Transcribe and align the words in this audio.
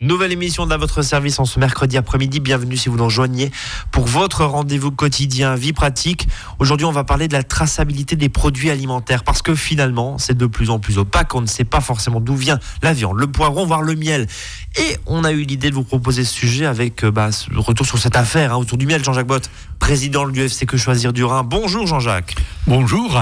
Nouvelle 0.00 0.30
émission 0.30 0.64
de 0.64 0.76
votre 0.76 1.02
service 1.02 1.40
en 1.40 1.44
ce 1.44 1.58
mercredi 1.58 1.96
après-midi. 1.96 2.38
Bienvenue 2.38 2.76
si 2.76 2.88
vous 2.88 2.96
nous 2.96 3.06
rejoignez 3.06 3.50
pour 3.90 4.06
votre 4.06 4.44
rendez-vous 4.44 4.92
quotidien 4.92 5.56
vie 5.56 5.72
pratique. 5.72 6.28
Aujourd'hui, 6.60 6.86
on 6.86 6.92
va 6.92 7.02
parler 7.02 7.26
de 7.26 7.32
la 7.32 7.42
traçabilité 7.42 8.14
des 8.14 8.28
produits 8.28 8.70
alimentaires 8.70 9.24
parce 9.24 9.42
que 9.42 9.56
finalement, 9.56 10.16
c'est 10.16 10.38
de 10.38 10.46
plus 10.46 10.70
en 10.70 10.78
plus 10.78 10.98
opaque. 10.98 11.34
On 11.34 11.40
ne 11.40 11.46
sait 11.46 11.64
pas 11.64 11.80
forcément 11.80 12.20
d'où 12.20 12.36
vient 12.36 12.60
la 12.80 12.92
viande, 12.92 13.18
le 13.18 13.26
poivron, 13.26 13.66
voire 13.66 13.82
le 13.82 13.96
miel. 13.96 14.28
Et 14.76 14.96
on 15.06 15.24
a 15.24 15.32
eu 15.32 15.42
l'idée 15.42 15.70
de 15.70 15.74
vous 15.74 15.82
proposer 15.82 16.22
ce 16.22 16.32
sujet 16.32 16.66
avec 16.66 17.02
euh, 17.02 17.10
bah, 17.10 17.30
retour 17.56 17.84
sur 17.84 17.98
cette 17.98 18.14
affaire 18.14 18.52
hein, 18.52 18.56
autour 18.56 18.78
du 18.78 18.86
miel. 18.86 19.02
Jean-Jacques 19.02 19.26
Bott, 19.26 19.50
président 19.80 20.28
de 20.28 20.30
l'UFC 20.30 20.64
Que 20.64 20.76
Choisir 20.76 21.12
du 21.12 21.24
Rhin. 21.24 21.42
Bonjour 21.42 21.88
Jean-Jacques. 21.88 22.36
Bonjour. 22.68 23.20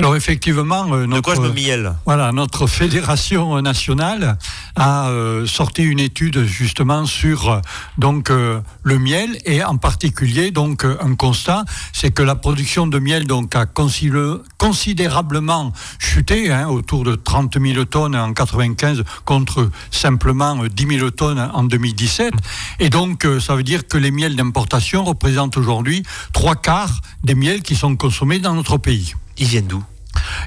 Alors 0.00 0.16
effectivement, 0.16 0.90
euh, 0.94 1.06
notre, 1.06 1.34
Voilà, 2.06 2.32
notre 2.32 2.66
fédération 2.66 3.60
nationale 3.60 4.38
a 4.74 5.10
euh, 5.10 5.46
sorti 5.46 5.82
une 5.82 6.00
étude 6.00 6.44
justement 6.44 7.04
sur 7.04 7.50
euh, 7.50 7.60
donc 7.98 8.30
le 8.30 8.98
miel 8.98 9.36
et 9.44 9.62
en 9.62 9.76
particulier 9.76 10.52
donc 10.52 10.84
un 10.84 11.14
constat, 11.16 11.64
c'est 11.92 12.12
que 12.12 12.22
la 12.22 12.34
production 12.34 12.86
de 12.86 12.98
miel 12.98 13.26
donc 13.26 13.54
a 13.54 13.66
considérablement 13.66 15.72
chuté, 15.98 16.50
hein, 16.50 16.68
autour 16.68 17.04
de 17.04 17.14
30 17.14 17.58
000 17.60 17.84
tonnes 17.84 18.16
en 18.16 18.32
95 18.32 19.04
contre 19.24 19.70
simplement 19.90 20.64
10 20.64 20.98
000 20.98 21.10
tonnes 21.10 21.50
en 21.52 21.64
2017. 21.64 22.32
Et 22.78 22.88
donc 22.88 23.26
ça 23.40 23.54
veut 23.54 23.62
dire 23.62 23.86
que 23.86 23.98
les 23.98 24.10
miels 24.10 24.36
d'importation 24.36 25.04
représentent 25.04 25.58
aujourd'hui 25.58 26.02
trois 26.32 26.56
quarts 26.56 27.02
des 27.22 27.34
miels 27.34 27.60
qui 27.62 27.76
sont 27.76 27.96
consommés 27.96 28.38
dans 28.38 28.54
notre 28.54 28.78
pays. 28.78 29.14
Ils 29.40 29.48
viennent 29.48 29.66
d'où? 29.66 29.82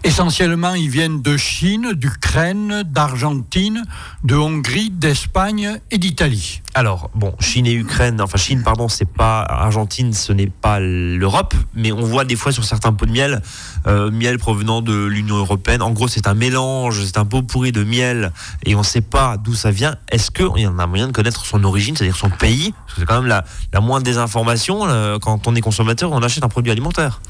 Essentiellement, 0.04 0.76
ils 0.76 0.90
viennent 0.90 1.22
de 1.22 1.36
Chine, 1.36 1.94
d'Ukraine, 1.94 2.84
d'Argentine, 2.86 3.84
de 4.24 4.36
Hongrie, 4.36 4.92
d'Espagne 4.92 5.80
et 5.90 5.98
d'Italie. 5.98 6.62
Alors, 6.76 7.10
bon, 7.16 7.34
Chine 7.40 7.66
et 7.66 7.74
Ukraine, 7.74 8.22
enfin 8.22 8.38
Chine, 8.38 8.62
pardon, 8.62 8.88
c'est 8.88 9.10
pas 9.10 9.42
Argentine, 9.42 10.14
ce 10.14 10.32
n'est 10.32 10.48
pas 10.48 10.80
l'Europe, 10.80 11.56
mais 11.74 11.92
on 11.92 12.04
voit 12.04 12.24
des 12.26 12.36
fois 12.36 12.52
sur 12.52 12.66
certains 12.66 12.94
pots 12.94 13.06
de 13.06 13.12
miel, 13.12 13.42
euh, 13.88 14.12
miel 14.12 14.38
provenant 14.38 14.82
de 14.82 15.06
l'Union 15.06 15.38
européenne. 15.38 15.82
En 15.82 15.92
gros, 15.92 16.08
c'est 16.08 16.28
un 16.28 16.36
mélange, 16.36 17.04
c'est 17.04 17.18
un 17.18 17.26
pot 17.26 17.42
pourri 17.42 17.72
de 17.72 17.84
miel, 17.84 18.32
et 18.66 18.76
on 18.76 18.80
ne 18.80 18.86
sait 18.86 19.02
pas 19.02 19.38
d'où 19.38 19.56
ça 19.56 19.72
vient. 19.72 19.96
Est-ce 20.10 20.30
qu'il 20.30 20.62
y 20.62 20.68
en 20.68 20.78
a 20.78 20.86
moyen 20.86 21.08
de 21.08 21.14
connaître 21.14 21.46
son 21.46 21.64
origine, 21.64 21.96
c'est-à-dire 21.96 22.18
son 22.18 22.30
pays? 22.30 22.74
C'est 22.96 23.06
quand 23.06 23.16
même 23.22 23.30
la, 23.30 23.44
la 23.72 23.80
moindre 23.80 24.04
des 24.04 24.18
informations. 24.18 24.88
Euh, 24.88 25.18
quand 25.20 25.48
on 25.48 25.56
est 25.56 25.62
consommateur, 25.62 26.12
on 26.12 26.22
achète 26.22 26.44
un 26.44 26.50
produit 26.50 26.72
alimentaire. 26.72 27.22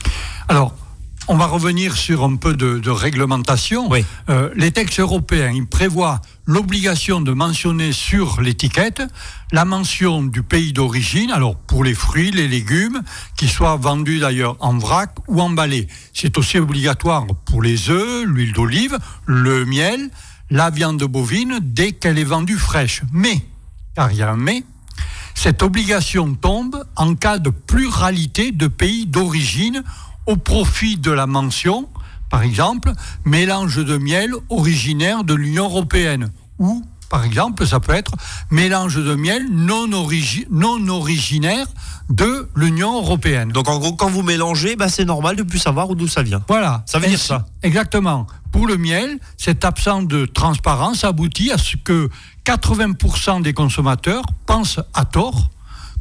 Alors, 0.49 0.73
on 1.27 1.35
va 1.35 1.45
revenir 1.45 1.95
sur 1.95 2.23
un 2.23 2.35
peu 2.35 2.53
de, 2.55 2.89
réglementation. 2.89 3.89
Euh, 4.29 4.49
les 4.55 4.71
textes 4.71 4.99
européens 4.99 5.51
ils 5.53 5.65
prévoient 5.65 6.21
l'obligation 6.45 7.21
de 7.21 7.31
mentionner 7.31 7.91
sur 7.91 8.41
l'étiquette 8.41 9.01
la 9.51 9.65
mention 9.65 10.23
du 10.23 10.43
pays 10.43 10.73
d'origine, 10.73 11.31
alors 11.31 11.55
pour 11.55 11.83
les 11.83 11.93
fruits, 11.93 12.31
les 12.31 12.47
légumes, 12.47 13.01
qui 13.37 13.47
soient 13.47 13.77
vendus 13.77 14.19
d'ailleurs 14.19 14.57
en 14.59 14.77
vrac 14.77 15.15
ou 15.27 15.41
emballés. 15.41 15.87
C'est 16.13 16.37
aussi 16.37 16.57
obligatoire 16.57 17.25
pour 17.45 17.61
les 17.61 17.89
œufs, 17.89 18.25
l'huile 18.25 18.53
d'olive, 18.53 18.97
le 19.25 19.65
miel, 19.65 20.09
la 20.49 20.69
viande 20.69 21.03
bovine, 21.03 21.59
dès 21.61 21.93
qu'elle 21.93 22.19
est 22.19 22.23
vendue 22.23 22.57
fraîche. 22.57 23.01
Mais, 23.13 23.45
car 23.95 24.11
il 24.11 24.17
y 24.17 24.21
a 24.23 24.31
un 24.31 24.37
mais, 24.37 24.63
cette 25.35 25.63
obligation 25.63 26.35
tombe 26.35 26.83
en 26.95 27.15
cas 27.15 27.37
de 27.37 27.49
pluralité 27.49 28.51
de 28.51 28.67
pays 28.67 29.05
d'origine 29.05 29.83
au 30.25 30.35
profit 30.35 30.97
de 30.97 31.11
la 31.11 31.27
mention, 31.27 31.89
par 32.29 32.43
exemple, 32.43 32.91
mélange 33.25 33.83
de 33.83 33.97
miel 33.97 34.31
originaire 34.49 35.23
de 35.23 35.33
l'Union 35.33 35.65
européenne 35.65 36.31
ou 36.59 36.83
par 37.13 37.25
exemple, 37.25 37.67
ça 37.67 37.79
peut 37.79 37.93
être 37.93 38.13
mélange 38.49 38.95
de 38.95 39.13
miel 39.13 39.45
non, 39.51 39.87
non 39.87 40.89
originaire 40.89 41.67
de 42.09 42.49
l'Union 42.55 42.95
européenne. 42.97 43.51
Donc 43.51 43.69
en 43.69 43.77
gros, 43.77 43.93
quand 43.93 44.09
vous 44.09 44.23
mélangez, 44.23 44.75
bah, 44.75 44.89
c'est 44.89 45.05
normal 45.05 45.35
de 45.35 45.43
plus 45.43 45.59
savoir 45.59 45.89
d'où 45.89 46.07
ça 46.07 46.23
vient. 46.23 46.41
Voilà. 46.47 46.81
Ça 46.87 46.97
veut 46.97 47.05
dire 47.05 47.19
ça. 47.19 47.45
Exactement. 47.61 48.25
Pour 48.51 48.65
le 48.65 48.77
miel, 48.77 49.19
cette 49.37 49.63
absence 49.63 50.07
de 50.07 50.25
transparence 50.25 51.03
aboutit 51.03 51.51
à 51.51 51.59
ce 51.59 51.77
que 51.77 52.09
80% 52.45 53.43
des 53.43 53.53
consommateurs 53.53 54.23
pensent 54.47 54.79
à 54.95 55.05
tort 55.05 55.51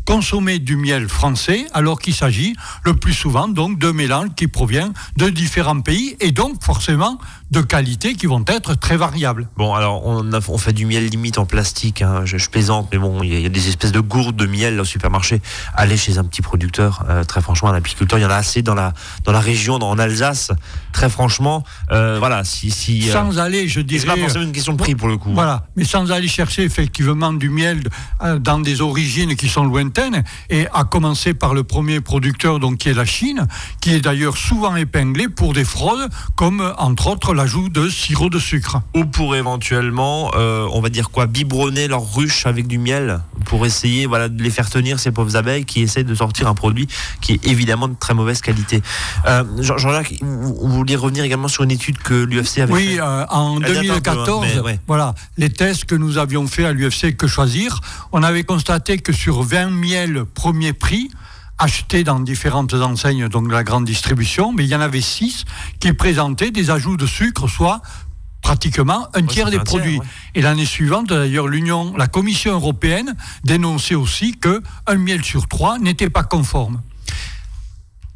consommer 0.05 0.59
du 0.59 0.77
miel 0.77 1.09
français 1.09 1.67
alors 1.73 2.01
qu'il 2.01 2.15
s'agit 2.15 2.55
le 2.85 2.95
plus 2.95 3.15
souvent 3.15 3.49
donc 3.49 3.79
de 3.79 3.91
mélange 3.91 4.31
qui 4.37 4.49
provient 4.49 4.93
de 5.17 5.29
différents 5.29 5.81
pays 5.81 6.17
et 6.21 6.33
donc 6.33 6.63
forcément 6.63 7.19
de 7.53 7.61
qualité 7.61 8.15
qui 8.15 8.27
vont 8.27 8.45
être 8.49 8.75
très 8.75 8.97
variables. 8.97 9.47
Bon, 9.59 9.75
alors 9.75 10.07
on, 10.07 10.33
a, 10.33 10.41
on 10.49 10.57
fait 10.57 10.73
du 10.73 10.87
miel 10.87 11.07
limite 11.07 11.37
en 11.37 11.45
plastique, 11.45 12.01
hein. 12.01 12.23
je, 12.25 12.39
plaisante, 12.49 12.89
mais 12.93 12.99
bon, 12.99 13.23
il 13.23 13.39
y, 13.39 13.47
a 13.47 13.49
des 13.51 13.69
espèces 13.69 13.93
de 13.93 14.01
gourdes 14.01 14.37
de 14.37 14.47
miel 14.47 14.81
au 14.81 14.85
supermarché. 14.85 15.43
Allez 15.75 15.99
chez 15.99 16.17
un 16.17 16.25
petit 16.25 16.41
producteur, 16.41 17.05
euh, 17.11 17.25
très 17.25 17.43
franchement, 17.43 17.69
un 17.69 17.75
apiculteur, 17.75 18.19
il 18.19 18.23
y 18.23 18.25
en 18.25 18.31
a 18.31 18.37
assez 18.37 18.63
dans 18.63 18.75
la, 18.75 18.95
dans 19.25 19.33
la 19.33 19.41
région, 19.41 19.75
en 19.75 19.99
Alsace, 19.99 20.51
très 20.93 21.11
franchement, 21.11 21.63
euh, 21.91 22.17
voilà. 22.19 22.43
Si, 22.45 22.71
si, 22.71 23.11
euh, 23.11 23.13
sans 23.13 23.39
aller, 23.39 23.69
je 23.69 23.81
dirais. 23.81 24.01
C'est 24.01 24.07
pas 24.07 24.17
forcément 24.17 24.45
une 24.45 24.53
question 24.53 24.73
de 24.73 24.79
prix 24.79 24.95
pour 24.95 25.09
le 25.09 25.19
coup. 25.19 25.33
Voilà, 25.35 25.67
mais 25.77 25.85
sans 25.85 26.11
aller 26.11 26.29
chercher 26.29 26.63
effectivement 26.63 27.35
du 27.35 27.51
miel 27.51 27.83
dans 28.41 28.61
des 28.61 28.81
origines 28.81 29.37
qui 29.37 29.49
sont 29.49 29.65
lointaines, 29.65 29.92
et 30.51 30.67
à 30.73 30.85
commencer 30.85 31.35
par 31.35 31.55
le 31.55 31.65
premier 31.65 32.01
producteur, 32.01 32.59
donc 32.59 32.79
qui 32.79 32.89
est 32.89 32.95
la 32.95 33.05
Chine, 33.05 33.47
qui 33.81 33.95
est 33.95 34.01
d'ailleurs 34.01 34.37
souvent 34.37 34.77
épinglé 34.77 35.29
pour 35.29 35.53
des 35.53 35.65
fraudes, 35.65 36.09
comme 36.37 36.73
entre 36.79 37.09
autres 37.09 37.35
la 37.35 37.43
ajout 37.43 37.69
de 37.69 37.89
sirop 37.89 38.31
de 38.31 38.39
sucre. 38.39 38.81
Ou 38.95 39.05
pour 39.05 39.35
éventuellement, 39.35 40.31
euh, 40.37 40.67
on 40.73 40.81
va 40.81 40.89
dire 40.91 41.11
quoi, 41.11 41.27
biberonner 41.27 41.89
leur 41.89 42.15
ruche 42.15 42.47
avec 42.47 42.69
du 42.69 42.79
miel 42.79 43.21
pour 43.45 43.67
essayer 43.67 44.07
voilà, 44.07 44.29
de 44.29 44.41
les 44.43 44.51
faire 44.51 44.71
tenir, 44.71 45.01
ces 45.01 45.11
pauvres 45.11 45.37
abeilles 45.37 45.65
qui 45.65 45.83
essaient 45.83 46.05
de 46.05 46.15
sortir 46.15 46.47
un 46.47 46.55
produit 46.55 46.87
qui 47.21 47.33
est 47.33 47.47
évidemment 47.47 47.89
de 47.89 47.97
très 47.99 48.15
mauvaise 48.15 48.41
qualité. 48.41 48.81
Euh, 49.27 49.43
Jean-Jacques, 49.59 50.15
vous 50.21 50.69
vouliez 50.69 50.95
revenir 50.95 51.25
également 51.25 51.49
sur 51.49 51.65
une 51.65 51.73
étude 51.73 51.99
que 51.99 52.15
l'UFC 52.15 52.59
avait 52.59 52.73
Oui, 52.73 52.99
euh, 53.01 53.27
en 53.29 53.59
2014, 53.59 54.47
voilà, 54.87 55.15
les 55.37 55.51
tests 55.51 55.85
que 55.85 55.97
nous 55.97 56.19
avions 56.19 56.47
fait 56.47 56.65
à 56.65 56.73
l'UFC 56.73 57.17
Que 57.17 57.27
Choisir, 57.27 57.81
on 58.13 58.23
avait 58.23 58.45
constaté 58.45 58.99
que 58.99 59.13
sur 59.13 59.43
20 59.43 59.71
miels 59.83 60.25
premier 60.35 60.73
prix, 60.73 61.11
achetés 61.59 62.05
dans 62.05 62.21
différentes 62.21 62.75
enseignes 62.75 63.29
donc 63.29 63.49
de 63.49 63.53
la 63.53 63.65
grande 63.65 63.85
distribution, 63.85 64.53
mais 64.53 64.65
il 64.65 64.69
y 64.69 64.77
en 64.77 64.81
avait 64.81 65.01
six 65.01 65.45
qui 65.81 65.93
présentaient 65.93 66.51
des 66.51 66.71
ajouts 66.71 66.97
de 66.97 67.07
sucre, 67.07 67.49
soit 67.49 67.83
pratiquement 68.43 69.09
un 69.15 69.23
tiers 69.23 69.51
des 69.51 69.61
produits. 69.61 70.01
Et 70.35 70.43
l'année 70.43 70.67
suivante, 70.67 71.09
d'ailleurs, 71.09 71.49
l'Union, 71.49 71.97
la 71.97 72.09
Commission 72.09 72.53
européenne 72.53 73.15
dénonçait 73.45 73.95
aussi 73.95 74.37
que 74.39 74.63
un 74.87 74.97
miel 74.97 75.25
sur 75.25 75.49
trois 75.49 75.79
n'était 75.79 76.11
pas 76.11 76.25
conforme. 76.25 76.81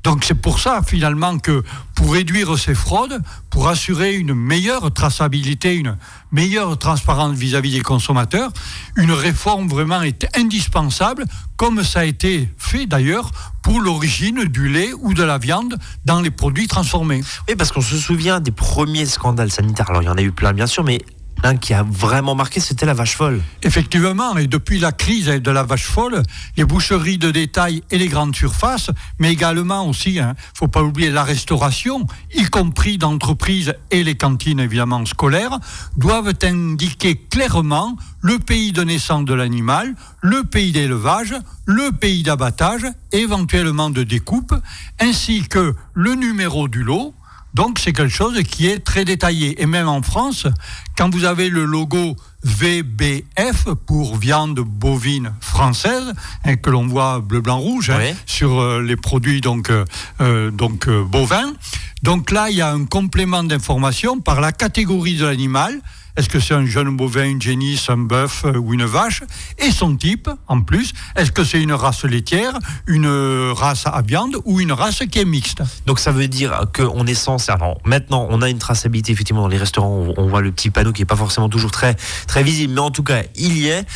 Donc 0.06 0.22
c'est 0.22 0.34
pour 0.34 0.60
ça 0.60 0.82
finalement 0.86 1.36
que 1.36 1.64
pour 1.96 2.12
réduire 2.12 2.56
ces 2.56 2.76
fraudes, 2.76 3.20
pour 3.50 3.66
assurer 3.66 4.14
une 4.14 4.34
meilleure 4.34 4.94
traçabilité, 4.94 5.74
une 5.74 5.96
meilleure 6.30 6.78
transparence 6.78 7.36
vis-à-vis 7.36 7.72
des 7.72 7.80
consommateurs, 7.80 8.52
une 8.94 9.10
réforme 9.10 9.66
vraiment 9.66 10.00
est 10.02 10.28
indispensable, 10.38 11.24
comme 11.56 11.82
ça 11.82 12.00
a 12.00 12.04
été 12.04 12.48
fait 12.56 12.86
d'ailleurs 12.86 13.32
pour 13.64 13.80
l'origine 13.80 14.44
du 14.44 14.68
lait 14.68 14.92
ou 14.92 15.12
de 15.12 15.24
la 15.24 15.38
viande 15.38 15.76
dans 16.04 16.20
les 16.20 16.30
produits 16.30 16.68
transformés. 16.68 17.22
Oui, 17.48 17.56
parce 17.56 17.72
qu'on 17.72 17.80
se 17.80 17.96
souvient 17.96 18.38
des 18.38 18.52
premiers 18.52 19.06
scandales 19.06 19.50
sanitaires. 19.50 19.90
Alors 19.90 20.02
il 20.02 20.06
y 20.06 20.08
en 20.08 20.16
a 20.16 20.22
eu 20.22 20.30
plein 20.30 20.52
bien 20.52 20.68
sûr, 20.68 20.84
mais 20.84 21.00
un 21.42 21.56
qui 21.56 21.74
a 21.74 21.82
vraiment 21.82 22.34
marqué, 22.34 22.60
c'était 22.60 22.86
la 22.86 22.94
vache 22.94 23.16
folle. 23.16 23.42
Effectivement, 23.62 24.36
et 24.36 24.46
depuis 24.46 24.78
la 24.78 24.92
crise 24.92 25.26
de 25.26 25.50
la 25.50 25.62
vache 25.62 25.84
folle, 25.84 26.22
les 26.56 26.64
boucheries 26.64 27.18
de 27.18 27.30
détail 27.30 27.82
et 27.90 27.98
les 27.98 28.08
grandes 28.08 28.34
surfaces, 28.34 28.90
mais 29.18 29.32
également 29.32 29.88
aussi, 29.88 30.14
il 30.14 30.20
hein, 30.20 30.34
ne 30.36 30.58
faut 30.58 30.68
pas 30.68 30.82
oublier 30.82 31.10
la 31.10 31.24
restauration, 31.24 32.06
y 32.34 32.44
compris 32.44 32.98
d'entreprises 32.98 33.74
et 33.90 34.02
les 34.02 34.16
cantines 34.16 34.60
évidemment 34.60 35.04
scolaires, 35.06 35.58
doivent 35.96 36.32
indiquer 36.42 37.16
clairement 37.16 37.96
le 38.20 38.38
pays 38.38 38.72
de 38.72 38.82
naissance 38.82 39.24
de 39.24 39.34
l'animal, 39.34 39.94
le 40.20 40.42
pays 40.44 40.72
d'élevage, 40.72 41.34
le 41.64 41.92
pays 41.92 42.22
d'abattage, 42.22 42.86
éventuellement 43.12 43.90
de 43.90 44.02
découpe, 44.02 44.54
ainsi 45.00 45.46
que 45.48 45.74
le 45.94 46.14
numéro 46.14 46.68
du 46.68 46.82
lot, 46.82 47.14
donc 47.56 47.78
c'est 47.78 47.94
quelque 47.94 48.12
chose 48.12 48.42
qui 48.42 48.66
est 48.66 48.80
très 48.80 49.06
détaillé. 49.06 49.62
Et 49.62 49.64
même 49.64 49.88
en 49.88 50.02
France, 50.02 50.46
quand 50.94 51.08
vous 51.08 51.24
avez 51.24 51.48
le 51.48 51.64
logo 51.64 52.14
VBF 52.44 53.68
pour 53.86 54.18
viande 54.18 54.60
bovine 54.60 55.32
française, 55.40 56.12
hein, 56.44 56.56
que 56.56 56.68
l'on 56.68 56.86
voit 56.86 57.20
bleu, 57.20 57.40
blanc, 57.40 57.58
rouge 57.58 57.88
hein, 57.88 58.12
sur 58.26 58.60
euh, 58.60 58.82
les 58.82 58.96
produits 58.96 59.40
donc, 59.40 59.70
euh, 59.70 59.86
euh, 60.20 60.50
donc 60.50 60.86
bovins, 60.90 61.54
donc 62.02 62.30
là 62.30 62.50
il 62.50 62.56
y 62.56 62.60
a 62.60 62.70
un 62.70 62.84
complément 62.84 63.42
d'information 63.42 64.20
par 64.20 64.42
la 64.42 64.52
catégorie 64.52 65.16
de 65.16 65.24
l'animal 65.24 65.80
Est-ce 66.16 66.28
que 66.28 66.40
c'est 66.40 66.54
un 66.54 66.66
jeune 66.66 66.96
bovin, 66.96 67.24
une 67.24 67.42
génisse, 67.42 67.90
un 67.90 67.98
bœuf 67.98 68.44
euh, 68.44 68.56
ou 68.56 68.74
une 68.74 68.84
vache? 68.84 69.22
Et 69.58 69.70
son 69.70 69.96
type, 69.96 70.30
en 70.48 70.62
plus. 70.62 70.92
Est-ce 71.16 71.32
que 71.32 71.44
c'est 71.44 71.60
une 71.60 71.72
race 71.72 72.04
laitière, 72.04 72.58
une 72.86 73.06
race 73.52 73.84
à 73.86 74.02
viande 74.02 74.36
ou 74.44 74.60
une 74.60 74.72
race 74.72 75.02
qui 75.10 75.18
est 75.18 75.24
mixte? 75.24 75.62
Donc 75.86 75.98
ça 75.98 76.12
veut 76.12 76.28
dire 76.28 76.62
qu'on 76.74 77.06
est 77.06 77.14
censé... 77.14 77.52
Alors 77.52 77.78
maintenant, 77.84 78.26
on 78.30 78.42
a 78.42 78.48
une 78.48 78.58
traçabilité, 78.58 79.12
effectivement, 79.12 79.42
dans 79.42 79.48
les 79.48 79.58
restaurants, 79.58 80.14
on 80.16 80.26
voit 80.28 80.40
le 80.40 80.52
petit 80.52 80.70
panneau 80.70 80.92
qui 80.92 81.02
n'est 81.02 81.06
pas 81.06 81.16
forcément 81.16 81.48
toujours 81.48 81.70
très, 81.70 81.94
très 82.26 82.42
visible, 82.42 82.74
mais 82.74 82.80
en 82.80 82.90
tout 82.90 83.02
cas, 83.02 83.22
il 83.36 83.58
y 83.58 83.68
est 83.68 83.86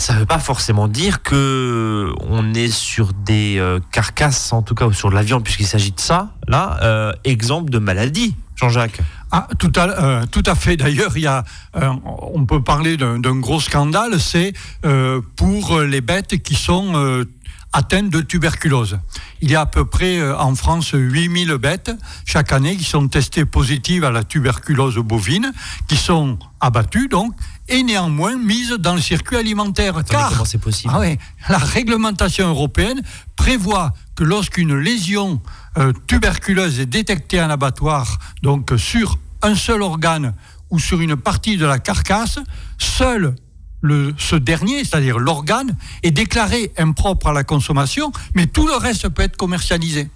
ça 0.00 0.14
ne 0.14 0.20
veut 0.20 0.26
pas 0.26 0.38
forcément 0.38 0.88
dire 0.88 1.22
que 1.22 2.10
on 2.20 2.54
est 2.54 2.70
sur 2.70 3.12
des 3.12 3.58
euh, 3.58 3.80
carcasses, 3.92 4.50
en 4.50 4.62
tout 4.62 4.74
cas, 4.74 4.86
ou 4.86 4.94
sur 4.94 5.10
de 5.10 5.14
la 5.14 5.22
viande, 5.22 5.44
puisqu'il 5.44 5.66
s'agit 5.66 5.92
de 5.92 6.00
ça. 6.00 6.30
Là, 6.48 6.78
euh, 6.82 7.12
exemple 7.24 7.68
de 7.68 7.78
maladie, 7.78 8.34
Jean-Jacques. 8.56 8.98
Ah, 9.32 9.46
tout 9.58 9.72
à, 9.76 10.02
euh, 10.02 10.26
tout 10.30 10.42
à 10.46 10.54
fait. 10.54 10.76
D'ailleurs, 10.76 11.12
il 11.16 11.22
y 11.22 11.26
a, 11.26 11.44
on 11.74 12.44
peut 12.46 12.62
parler 12.62 12.96
d'un 12.96 13.36
gros 13.38 13.60
scandale. 13.60 14.18
C'est 14.20 14.52
pour 15.36 15.80
les 15.80 16.00
bêtes 16.00 16.42
qui 16.42 16.54
sont 16.54 17.24
atteintes 17.72 18.10
de 18.10 18.20
tuberculose. 18.20 18.98
Il 19.42 19.50
y 19.50 19.56
a 19.56 19.62
à 19.62 19.66
peu 19.66 19.84
près 19.84 20.20
en 20.32 20.54
France 20.54 20.90
8000 20.92 21.54
bêtes 21.54 21.90
chaque 22.24 22.52
année 22.52 22.76
qui 22.76 22.84
sont 22.84 23.06
testées 23.08 23.44
positives 23.44 24.04
à 24.04 24.10
la 24.10 24.24
tuberculose 24.24 24.96
bovine, 24.96 25.52
qui 25.88 25.96
sont 25.96 26.38
abattues 26.60 27.08
donc 27.08 27.34
et 27.68 27.82
néanmoins 27.82 28.36
mise 28.36 28.70
dans 28.72 28.94
le 28.94 29.00
circuit 29.00 29.36
alimentaire. 29.36 30.02
car 30.08 30.46
c'est 30.46 30.58
possible? 30.58 30.92
Ah 30.94 31.02
la 31.48 31.58
réglementation 31.58 32.48
européenne 32.48 33.00
prévoit 33.36 33.94
que 34.16 34.24
lorsqu'une 34.24 34.76
lésion 34.76 35.40
euh, 35.78 35.92
tuberculeuse 36.06 36.80
est 36.80 36.86
détectée 36.86 37.40
en 37.40 37.48
abattoir, 37.48 38.18
donc 38.42 38.72
sur 38.76 39.18
un 39.42 39.54
seul 39.54 39.82
organe 39.82 40.34
ou 40.70 40.78
sur 40.78 41.00
une 41.00 41.16
partie 41.16 41.56
de 41.56 41.64
la 41.64 41.78
carcasse, 41.78 42.38
seul 42.78 43.34
ce 43.82 44.36
dernier, 44.36 44.84
c'est-à-dire 44.84 45.18
l'organe, 45.18 45.76
est 46.02 46.10
déclaré 46.10 46.72
impropre 46.76 47.28
à 47.28 47.32
la 47.32 47.44
consommation, 47.44 48.12
mais 48.34 48.46
tout 48.46 48.66
le 48.66 48.74
reste 48.74 49.08
peut 49.08 49.22
être 49.22 49.36
commercialisé. 49.36 50.08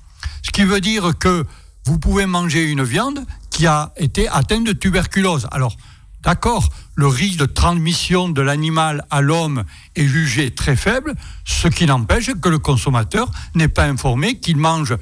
Ce 0.43 0.51
qui 0.51 0.65
veut 0.65 0.81
dire 0.81 1.19
que 1.19 1.45
vous 1.87 1.99
pouvez 1.99 2.27
manger 2.27 2.65
une 2.65 2.83
viande 2.83 3.25
qui 3.51 3.67
a 3.67 3.93
été 3.97 4.29
atteinte 4.29 4.65
de 4.65 4.73
tuberculose. 4.73 5.47
Alors, 5.51 5.77
D'accord 6.25 6.71
Le 6.95 7.07
risque 7.07 7.39
de 7.39 7.45
transmission 7.45 8.31
de 8.31 8.41
l'animal 8.41 9.05
à 9.11 9.21
l'homme 9.21 9.65
est 9.95 10.07
jugé 10.07 10.53
très 10.53 10.75
faible, 10.75 11.15
ce 11.45 11.69
qui 11.69 11.85
n'empêche 11.85 12.31
que 12.41 12.49
le 12.49 12.59
consommateur 12.59 13.31
n'est 13.55 13.69
pas 13.69 13.85
informé 13.85 14.41
qu'il 14.41 14.57
mange 14.57 14.97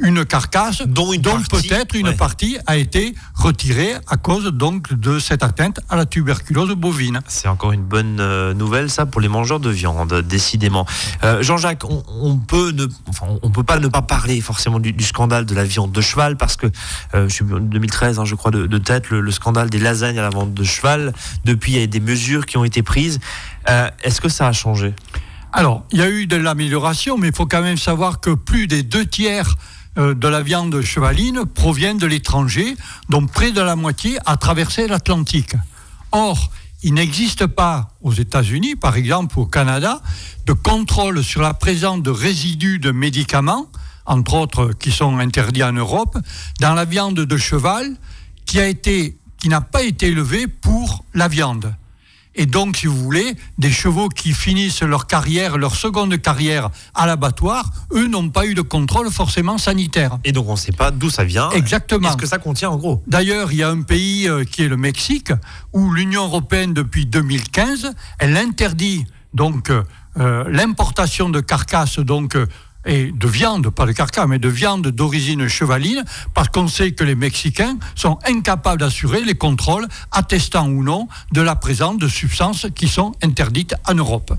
une 0.00 0.24
carcasse 0.24 0.82
dont, 0.82 1.10
peut-être 1.50 1.94
une 1.94 2.14
partie 2.16 2.58
a 2.66 2.76
été 2.76 3.14
retirée 3.34 3.94
à 4.08 4.16
cause 4.16 4.46
donc 4.46 4.92
de 4.92 5.18
cette 5.18 5.42
atteinte 5.42 5.80
à 5.88 5.96
la 5.96 6.04
tuberculose 6.04 6.74
bovine. 6.74 7.20
C'est 7.28 7.48
encore 7.48 7.72
une 7.72 7.84
bonne 7.84 8.18
euh, 8.20 8.54
nouvelle 8.54 8.90
ça 8.90 9.06
pour 9.06 9.20
les 9.20 9.28
mangeurs 9.28 9.60
de 9.60 9.70
viande, 9.70 10.22
décidément. 10.22 10.84
Euh, 11.22 11.42
Jean-Jacques, 11.42 11.84
on, 11.84 12.36
peut 12.38 12.72
ne, 12.72 12.86
on 13.42 13.50
peut 13.50 13.62
pas 13.62 13.78
ne 13.78 13.88
pas 13.88 14.02
parler 14.02 14.40
forcément 14.40 14.80
du, 14.80 14.94
scandale 15.04 15.46
de 15.46 15.54
la 15.54 15.64
viande 15.64 15.92
de 15.92 16.00
cheval 16.00 16.36
parce 16.36 16.56
que 16.56 16.66
euh, 17.14 17.28
je 17.28 17.34
suis 17.34 17.44
2013, 17.44 18.18
hein, 18.18 18.24
je 18.24 18.34
crois 18.34 18.50
de, 18.50 18.78
tête, 18.78 19.10
le, 19.10 19.30
scandale 19.30 19.70
des 19.70 19.78
lasagnes 19.78 20.18
à 20.18 20.22
la 20.22 20.30
vente 20.30 20.54
de 20.54 20.64
cheval. 20.64 21.12
Depuis, 21.44 21.72
il 21.72 21.80
y 21.80 21.82
a 21.82 21.86
des 21.86 22.00
mesures 22.00 22.46
qui 22.46 22.56
ont 22.56 22.64
été 22.64 22.82
prises. 22.82 23.20
Est-ce 24.02 24.20
que 24.20 24.28
ça 24.28 24.48
a 24.48 24.52
changé? 24.52 24.94
Alors, 25.52 25.84
il 25.92 25.98
y 25.98 26.02
a 26.02 26.10
eu 26.10 26.26
de 26.26 26.36
l'amélioration, 26.36 27.16
mais 27.16 27.28
il 27.28 27.34
faut 27.34 27.46
quand 27.46 27.62
même 27.62 27.78
savoir 27.78 28.20
que 28.20 28.30
plus 28.30 28.66
des 28.66 28.82
deux 28.82 29.06
tiers 29.06 29.56
euh, 29.96 30.14
de 30.14 30.28
la 30.28 30.42
viande 30.42 30.80
chevaline 30.82 31.44
proviennent 31.46 31.98
de 31.98 32.06
l'étranger, 32.06 32.76
dont 33.08 33.26
près 33.26 33.50
de 33.50 33.60
la 33.60 33.74
moitié 33.74 34.18
a 34.26 34.36
traversé 34.36 34.86
l'Atlantique. 34.86 35.54
Or, 36.12 36.50
il 36.82 36.94
n'existe 36.94 37.46
pas 37.46 37.90
aux 38.02 38.12
États-Unis, 38.12 38.76
par 38.76 38.96
exemple 38.96 39.38
au 39.38 39.46
Canada, 39.46 40.00
de 40.46 40.52
contrôle 40.52 41.24
sur 41.24 41.42
la 41.42 41.54
présence 41.54 42.02
de 42.02 42.10
résidus 42.10 42.78
de 42.78 42.92
médicaments, 42.92 43.66
entre 44.06 44.34
autres 44.34 44.72
qui 44.72 44.92
sont 44.92 45.18
interdits 45.18 45.64
en 45.64 45.72
Europe, 45.72 46.16
dans 46.60 46.74
la 46.74 46.84
viande 46.84 47.20
de 47.20 47.36
cheval 47.36 47.96
qui 48.44 49.48
n'a 49.48 49.60
pas 49.60 49.82
été 49.82 50.06
élevée 50.06 50.46
pour 50.46 51.04
la 51.14 51.28
viande. 51.28 51.74
Et 52.38 52.46
donc, 52.46 52.76
si 52.76 52.86
vous 52.86 52.96
voulez, 52.96 53.34
des 53.58 53.72
chevaux 53.72 54.08
qui 54.08 54.32
finissent 54.32 54.82
leur 54.82 55.08
carrière, 55.08 55.58
leur 55.58 55.74
seconde 55.74 56.16
carrière 56.22 56.70
à 56.94 57.04
l'abattoir, 57.04 57.68
eux 57.92 58.06
n'ont 58.06 58.30
pas 58.30 58.46
eu 58.46 58.54
de 58.54 58.62
contrôle 58.62 59.10
forcément 59.10 59.58
sanitaire. 59.58 60.18
Et 60.22 60.30
donc, 60.30 60.48
on 60.48 60.52
ne 60.52 60.56
sait 60.56 60.70
pas 60.70 60.92
d'où 60.92 61.10
ça 61.10 61.24
vient. 61.24 61.50
Exactement. 61.50 62.12
ce 62.12 62.16
que 62.16 62.26
ça 62.26 62.38
contient 62.38 62.70
en 62.70 62.76
gros? 62.76 63.02
D'ailleurs, 63.08 63.50
il 63.50 63.58
y 63.58 63.62
a 63.64 63.68
un 63.68 63.82
pays 63.82 64.28
euh, 64.28 64.44
qui 64.44 64.62
est 64.62 64.68
le 64.68 64.76
Mexique, 64.76 65.32
où 65.72 65.90
l'Union 65.90 66.26
européenne, 66.26 66.74
depuis 66.74 67.06
2015, 67.06 67.92
elle 68.20 68.36
interdit 68.36 69.04
donc 69.34 69.70
euh, 69.70 69.82
euh, 70.18 70.44
l'importation 70.48 71.30
de 71.30 71.40
carcasses 71.40 71.98
donc 71.98 72.36
et 72.86 73.12
de 73.12 73.28
viande, 73.28 73.70
pas 73.70 73.86
de 73.86 73.92
carcasse, 73.92 74.26
mais 74.28 74.38
de 74.38 74.48
viande 74.48 74.88
d'origine 74.88 75.48
chevaline, 75.48 76.04
parce 76.34 76.48
qu'on 76.48 76.68
sait 76.68 76.92
que 76.92 77.04
les 77.04 77.14
Mexicains 77.14 77.78
sont 77.94 78.18
incapables 78.26 78.80
d'assurer 78.80 79.22
les 79.22 79.34
contrôles 79.34 79.86
attestant 80.10 80.68
ou 80.68 80.82
non 80.82 81.08
de 81.32 81.40
la 81.40 81.56
présence 81.56 81.98
de 81.98 82.08
substances 82.08 82.66
qui 82.74 82.88
sont 82.88 83.12
interdites 83.22 83.74
en 83.86 83.94
Europe 83.94 84.32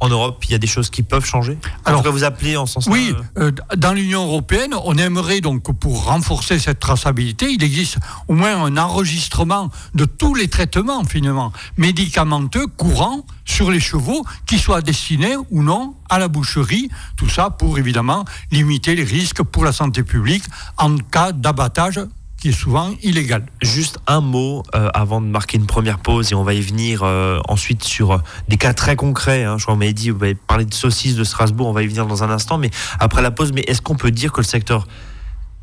en 0.00 0.08
Europe, 0.08 0.44
il 0.44 0.52
y 0.52 0.54
a 0.54 0.58
des 0.58 0.66
choses 0.66 0.90
qui 0.90 1.02
peuvent 1.02 1.24
changer? 1.24 1.58
Alors, 1.84 2.02
que 2.02 2.08
vous 2.08 2.24
appelez 2.24 2.56
en 2.56 2.66
sens 2.66 2.86
Oui, 2.86 3.14
euh, 3.38 3.50
dans 3.76 3.92
l'Union 3.92 4.24
européenne, 4.24 4.74
on 4.84 4.96
aimerait 4.98 5.40
donc 5.40 5.72
pour 5.78 6.04
renforcer 6.04 6.58
cette 6.58 6.80
traçabilité, 6.80 7.50
il 7.50 7.64
existe 7.64 7.98
au 8.28 8.34
moins 8.34 8.64
un 8.64 8.76
enregistrement 8.76 9.70
de 9.94 10.04
tous 10.04 10.34
les 10.34 10.48
traitements 10.48 11.04
finalement 11.04 11.52
médicamenteux 11.76 12.66
courants 12.66 13.24
sur 13.46 13.70
les 13.70 13.80
chevaux, 13.80 14.24
qui 14.44 14.58
soient 14.58 14.82
destinés 14.82 15.36
ou 15.50 15.62
non 15.62 15.94
à 16.10 16.18
la 16.18 16.28
boucherie. 16.28 16.90
Tout 17.16 17.28
ça 17.28 17.50
pour 17.50 17.78
évidemment 17.78 18.24
limiter 18.50 18.94
les 18.94 19.04
risques 19.04 19.42
pour 19.42 19.64
la 19.64 19.72
santé 19.72 20.02
publique 20.02 20.44
en 20.76 20.96
cas 20.96 21.32
d'abattage 21.32 22.00
qui 22.46 22.50
est 22.50 22.52
souvent 22.52 22.94
illégal. 23.02 23.44
Juste 23.60 23.98
un 24.06 24.20
mot 24.20 24.62
euh, 24.76 24.88
avant 24.94 25.20
de 25.20 25.26
marquer 25.26 25.56
une 25.56 25.66
première 25.66 25.98
pause 25.98 26.30
et 26.30 26.36
on 26.36 26.44
va 26.44 26.54
y 26.54 26.60
venir 26.60 27.00
euh, 27.02 27.40
ensuite 27.48 27.82
sur 27.82 28.12
euh, 28.12 28.18
des 28.46 28.56
cas 28.56 28.72
très 28.72 28.94
concrets. 28.94 29.42
Hein. 29.42 29.58
Je 29.58 29.64
crois 29.64 29.74
qu'on 29.74 29.80
m'avait 29.80 29.92
dit, 29.92 30.10
vous 30.10 30.22
avez 30.22 30.36
parlé 30.36 30.64
de 30.64 30.72
saucisses 30.72 31.16
de 31.16 31.24
Strasbourg, 31.24 31.66
on 31.66 31.72
va 31.72 31.82
y 31.82 31.88
venir 31.88 32.06
dans 32.06 32.22
un 32.22 32.30
instant, 32.30 32.56
mais 32.56 32.70
après 33.00 33.20
la 33.20 33.32
pause, 33.32 33.50
mais 33.52 33.62
est-ce 33.62 33.82
qu'on 33.82 33.96
peut 33.96 34.12
dire 34.12 34.30
que 34.30 34.42
le 34.42 34.46
secteur 34.46 34.86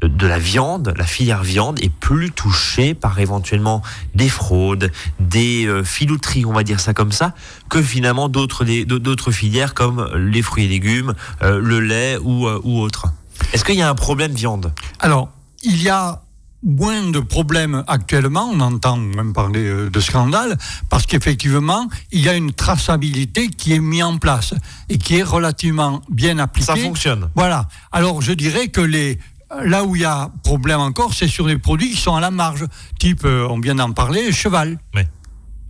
de 0.01 0.27
la 0.27 0.39
viande, 0.39 0.93
la 0.97 1.05
filière 1.05 1.41
viande 1.41 1.81
est 1.81 1.87
plus 1.89 2.31
touchée 2.31 2.93
par 2.93 3.17
éventuellement 3.17 3.81
des 4.13 4.27
fraudes, 4.27 4.91
des 5.21 5.65
filouteries, 5.85 6.43
on 6.43 6.51
va 6.51 6.63
dire 6.63 6.81
ça 6.81 6.93
comme 6.93 7.13
ça, 7.13 7.33
que 7.69 7.81
finalement 7.81 8.27
d'autres 8.27 8.65
d'autres 8.65 9.31
filières 9.31 9.73
comme 9.73 10.05
les 10.17 10.41
fruits 10.41 10.65
et 10.65 10.67
légumes, 10.67 11.13
le 11.39 11.79
lait 11.79 12.17
ou, 12.21 12.45
ou 12.45 12.81
autres? 12.81 13.05
Est-ce 13.53 13.63
qu'il 13.63 13.75
y 13.75 13.81
a 13.81 13.89
un 13.89 13.95
problème 13.95 14.33
viande? 14.33 14.73
Alors, 14.99 15.29
il 15.63 15.81
y 15.81 15.87
a 15.87 16.23
moins 16.63 17.09
de 17.09 17.19
problèmes 17.19 17.83
actuellement, 17.87 18.49
on 18.51 18.59
entend 18.59 18.97
même 18.97 19.33
parler 19.33 19.65
euh, 19.65 19.89
de 19.89 19.99
scandale, 19.99 20.57
parce 20.89 21.05
qu'effectivement, 21.05 21.89
il 22.11 22.21
y 22.21 22.29
a 22.29 22.35
une 22.35 22.53
traçabilité 22.53 23.49
qui 23.49 23.73
est 23.73 23.79
mise 23.79 24.03
en 24.03 24.17
place 24.17 24.53
et 24.89 24.97
qui 24.97 25.17
est 25.17 25.23
relativement 25.23 26.01
bien 26.09 26.39
appliquée. 26.39 26.65
Ça 26.65 26.75
fonctionne. 26.75 27.29
Voilà. 27.35 27.67
Alors 27.91 28.21
je 28.21 28.31
dirais 28.31 28.67
que 28.69 28.81
les, 28.81 29.19
là 29.63 29.83
où 29.83 29.95
il 29.95 30.01
y 30.01 30.05
a 30.05 30.29
problème 30.43 30.79
encore, 30.79 31.13
c'est 31.13 31.27
sur 31.27 31.47
les 31.47 31.57
produits 31.57 31.91
qui 31.91 32.01
sont 32.01 32.15
à 32.15 32.21
la 32.21 32.31
marge, 32.31 32.65
type, 32.99 33.25
euh, 33.25 33.47
on 33.49 33.59
vient 33.59 33.75
d'en 33.75 33.91
parler, 33.91 34.31
cheval. 34.31 34.79
Oui 34.95 35.01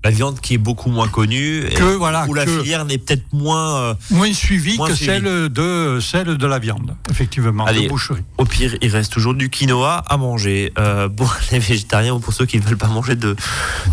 la 0.04 0.12
viande 0.12 0.40
qui 0.42 0.56
est 0.56 0.58
beaucoup 0.58 0.90
moins 0.90 1.08
connue 1.08 1.66
que, 1.76 1.96
voilà, 1.96 2.26
où 2.28 2.34
la 2.34 2.46
filière 2.46 2.86
n'est 2.86 2.98
peut-être 2.98 3.24
moins 3.32 3.76
euh, 3.76 3.94
moins 4.12 4.34
suivie 4.34 4.78
que 4.78 4.96
celle 4.96 5.50
de 5.50 6.00
celle 6.02 6.38
de 6.38 6.48
la 6.48 6.60
viande 6.60 6.96
effectivement 7.10 7.66
Allez, 7.66 7.88
boucherie. 7.88 8.24
Au 8.38 8.46
pire, 8.46 8.76
il 8.82 8.92
reste 8.92 9.12
toujours 9.12 9.34
du 9.34 9.50
quinoa 9.50 10.04
à 10.08 10.18
manger 10.18 10.74
euh, 10.78 11.08
pour 11.10 11.36
les 11.52 11.60
végétariens 11.60 12.14
ou 12.14 12.20
pour 12.20 12.34
ceux 12.34 12.46
qui 12.46 12.58
ne 12.58 12.64
veulent 12.64 12.78
pas 12.78 12.88
manger 12.88 13.16
de 13.16 13.36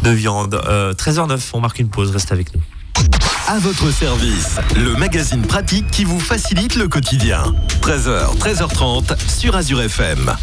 de 0.03 0.11
viande. 0.11 0.55
13h09, 0.55 1.33
euh, 1.33 1.39
on 1.53 1.61
marque 1.61 1.79
une 1.79 1.89
pause, 1.89 2.11
reste 2.11 2.33
avec 2.33 2.55
nous. 2.55 2.61
À 3.49 3.59
votre 3.59 3.91
service, 3.91 4.57
le 4.77 4.95
magazine 4.95 5.43
pratique 5.43 5.91
qui 5.91 6.05
vous 6.05 6.21
facilite 6.21 6.77
le 6.77 6.89
quotidien. 6.89 7.55
13h, 7.83 8.37
13h30 8.39 9.17
sur 9.29 9.57
Azure 9.57 9.83
FM. 9.83 10.27
La 10.27 10.37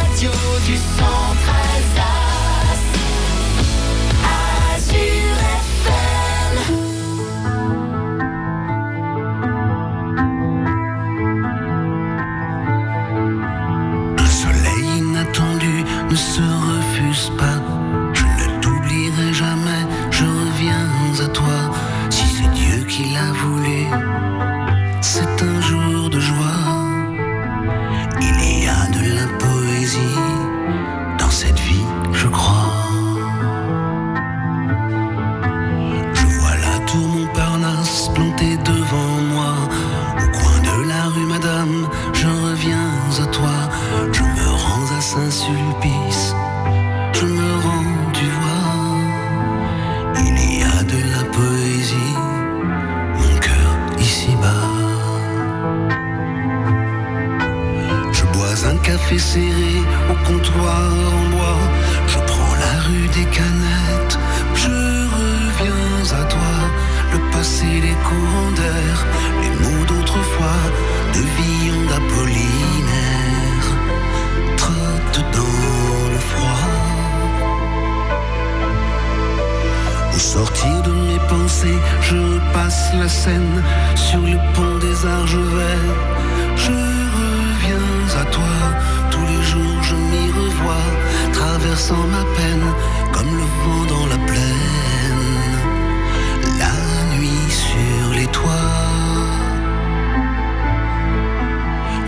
radio 0.00 0.30
du 0.66 0.74
a 0.74 1.53
So 16.14 16.53
poésie, 51.32 52.14
mon 53.20 53.38
cœur 53.38 53.70
ici-bas. 53.98 54.68
Je 58.12 58.24
bois 58.32 58.56
un 58.72 58.76
café 58.78 59.18
serré 59.18 59.76
au 60.10 60.16
comptoir 60.28 60.90
en 61.16 61.30
bois. 61.34 61.62
Je 62.06 62.18
prends 62.30 62.54
la 62.64 62.74
rue 62.86 63.08
des 63.08 63.28
canettes. 63.36 64.18
Je 64.54 64.76
reviens 65.18 66.20
à 66.20 66.24
toi. 66.24 66.54
Le 67.12 67.18
passé, 67.30 67.66
les 67.66 67.96
courants 68.08 68.52
d'air, 68.58 69.06
les 69.42 69.50
mots 69.62 69.84
d'autrefois, 69.84 70.62
de 71.14 71.20
Villon 71.36 71.82
d'Apollinaire. 71.88 73.13
Sortir 80.34 80.82
de 80.82 80.90
mes 81.08 81.20
pensées, 81.28 81.80
je 82.08 82.20
passe 82.52 82.92
la 83.00 83.08
scène 83.08 83.56
sur 83.94 84.20
le 84.20 84.36
pont 84.54 84.76
des 84.84 84.98
Argevets. 85.18 85.90
Je 86.64 86.76
reviens 87.18 87.90
à 88.22 88.24
toi, 88.36 88.56
tous 89.12 89.26
les 89.32 89.42
jours 89.50 89.80
je 89.90 89.96
m'y 90.10 90.26
revois, 90.40 90.88
traversant 91.32 92.04
ma 92.16 92.24
peine 92.38 92.68
comme 93.14 93.32
le 93.42 93.46
vent 93.62 93.84
dans 93.94 94.06
la 94.12 94.20
plaine. 94.30 95.28
La 96.62 96.74
nuit 97.14 97.48
sur 97.64 98.04
les 98.18 98.28
toits. 98.38 98.72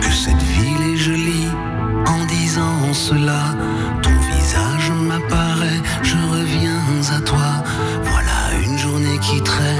Que 0.01 0.11
cette 0.23 0.45
ville 0.55 0.83
est 0.91 1.01
jolie 1.07 1.49
en 2.13 2.25
disant 2.25 2.93
cela. 3.07 3.43
Ton 4.03 4.15
visage 4.33 4.91
m'apparaît, 5.09 5.81
je 6.03 6.17
reviens 6.35 6.83
à 7.17 7.21
toi. 7.21 7.46
Qui 9.27 9.41
traîne 9.41 9.76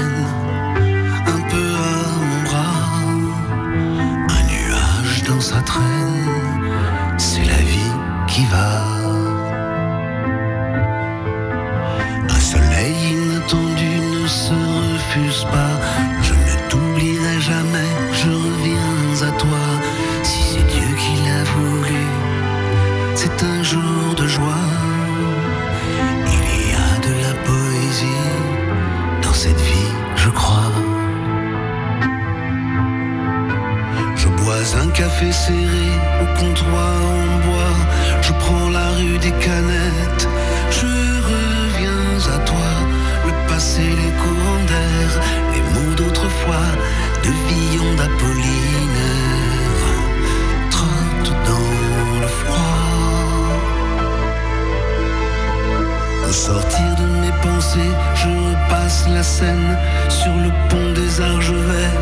sur 60.08 60.34
le 60.34 60.50
pont 60.68 60.92
des 60.94 61.20
Argevets. 61.20 61.94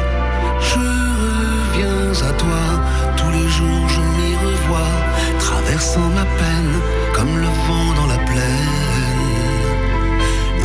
Je 0.60 0.78
reviens 0.78 2.28
à 2.28 2.32
toi, 2.32 2.62
tous 3.18 3.30
les 3.30 3.48
jours 3.48 3.88
je 3.88 4.00
m'y 4.00 4.34
revois, 4.36 4.94
traversant 5.38 6.08
ma 6.14 6.24
peine 6.40 6.74
comme 7.14 7.36
le 7.36 7.50
vent 7.66 7.92
dans 7.94 8.06
la 8.06 8.18
plaine. 8.30 8.72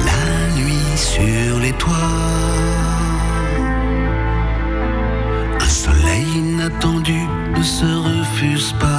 La 0.06 0.56
nuit 0.58 0.96
sur 0.96 1.60
les 1.60 1.74
toits. 1.74 2.16
Un 5.60 5.70
soleil 5.70 6.26
inattendu 6.38 7.20
ne 7.58 7.64
se 7.64 7.86
refuse 7.86 8.74
pas. 8.80 8.91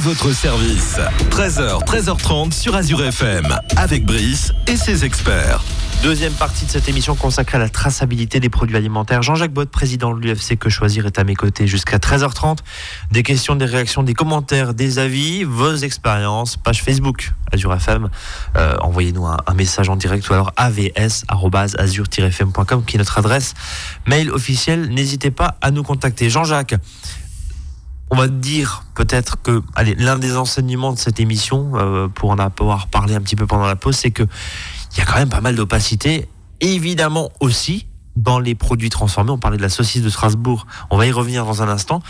Votre 0.00 0.32
service. 0.32 0.98
13h, 1.30 1.84
13h30 1.84 2.52
sur 2.52 2.74
Azure 2.74 3.04
FM. 3.04 3.46
Avec 3.76 4.06
Brice 4.06 4.52
et 4.66 4.76
ses 4.76 5.04
experts. 5.04 5.62
Deuxième 6.02 6.32
partie 6.32 6.64
de 6.64 6.70
cette 6.70 6.88
émission 6.88 7.14
consacrée 7.14 7.56
à 7.56 7.58
la 7.60 7.68
traçabilité 7.68 8.40
des 8.40 8.48
produits 8.48 8.78
alimentaires. 8.78 9.22
Jean-Jacques 9.22 9.52
Bott, 9.52 9.68
président 9.68 10.14
de 10.14 10.20
l'UFC 10.20 10.56
Que 10.58 10.70
Choisir, 10.70 11.04
est 11.04 11.18
à 11.18 11.24
mes 11.24 11.34
côtés 11.34 11.66
jusqu'à 11.66 11.98
13h30. 11.98 12.60
Des 13.10 13.22
questions, 13.22 13.56
des 13.56 13.66
réactions, 13.66 14.02
des 14.02 14.14
commentaires, 14.14 14.72
des 14.72 14.98
avis, 14.98 15.44
vos 15.44 15.74
expériences, 15.74 16.56
page 16.56 16.82
Facebook 16.82 17.32
Azure 17.52 17.74
FM. 17.74 18.08
Euh, 18.56 18.76
Envoyez-nous 18.80 19.26
un, 19.26 19.36
un, 19.46 19.54
message 19.54 19.90
en 19.90 19.96
direct 19.96 20.26
ou 20.30 20.32
alors 20.32 20.52
avs.azure-fm.com 20.56 22.84
qui 22.86 22.96
est 22.96 22.98
notre 22.98 23.18
adresse 23.18 23.52
mail 24.06 24.30
officielle. 24.30 24.88
N'hésitez 24.88 25.30
pas 25.30 25.58
à 25.60 25.70
nous 25.70 25.82
contacter. 25.82 26.30
Jean-Jacques, 26.30 26.76
on 28.10 28.16
va 28.16 28.28
dire 28.28 28.84
peut-être 28.94 29.40
que 29.42 29.62
l'un 29.96 30.18
des 30.18 30.36
enseignements 30.36 30.92
de 30.92 30.98
cette 30.98 31.20
émission, 31.20 31.72
euh, 31.74 32.08
pour 32.08 32.30
en 32.30 32.38
avoir 32.38 32.88
parlé 32.88 33.14
un 33.14 33.20
petit 33.20 33.36
peu 33.36 33.46
pendant 33.46 33.66
la 33.66 33.76
pause, 33.76 33.96
c'est 33.96 34.10
que 34.10 34.24
il 34.92 34.98
y 34.98 35.00
a 35.00 35.04
quand 35.04 35.18
même 35.18 35.28
pas 35.28 35.40
mal 35.40 35.54
d'opacité. 35.54 36.28
Évidemment 36.60 37.30
aussi 37.40 37.86
dans 38.16 38.40
les 38.40 38.54
produits 38.54 38.90
transformés. 38.90 39.30
On 39.30 39.38
parlait 39.38 39.56
de 39.56 39.62
la 39.62 39.68
saucisse 39.68 40.02
de 40.02 40.10
Strasbourg. 40.10 40.66
On 40.90 40.98
va 40.98 41.06
y 41.06 41.12
revenir 41.12 41.44
dans 41.44 41.62
un 41.62 41.68
instant. 41.68 42.02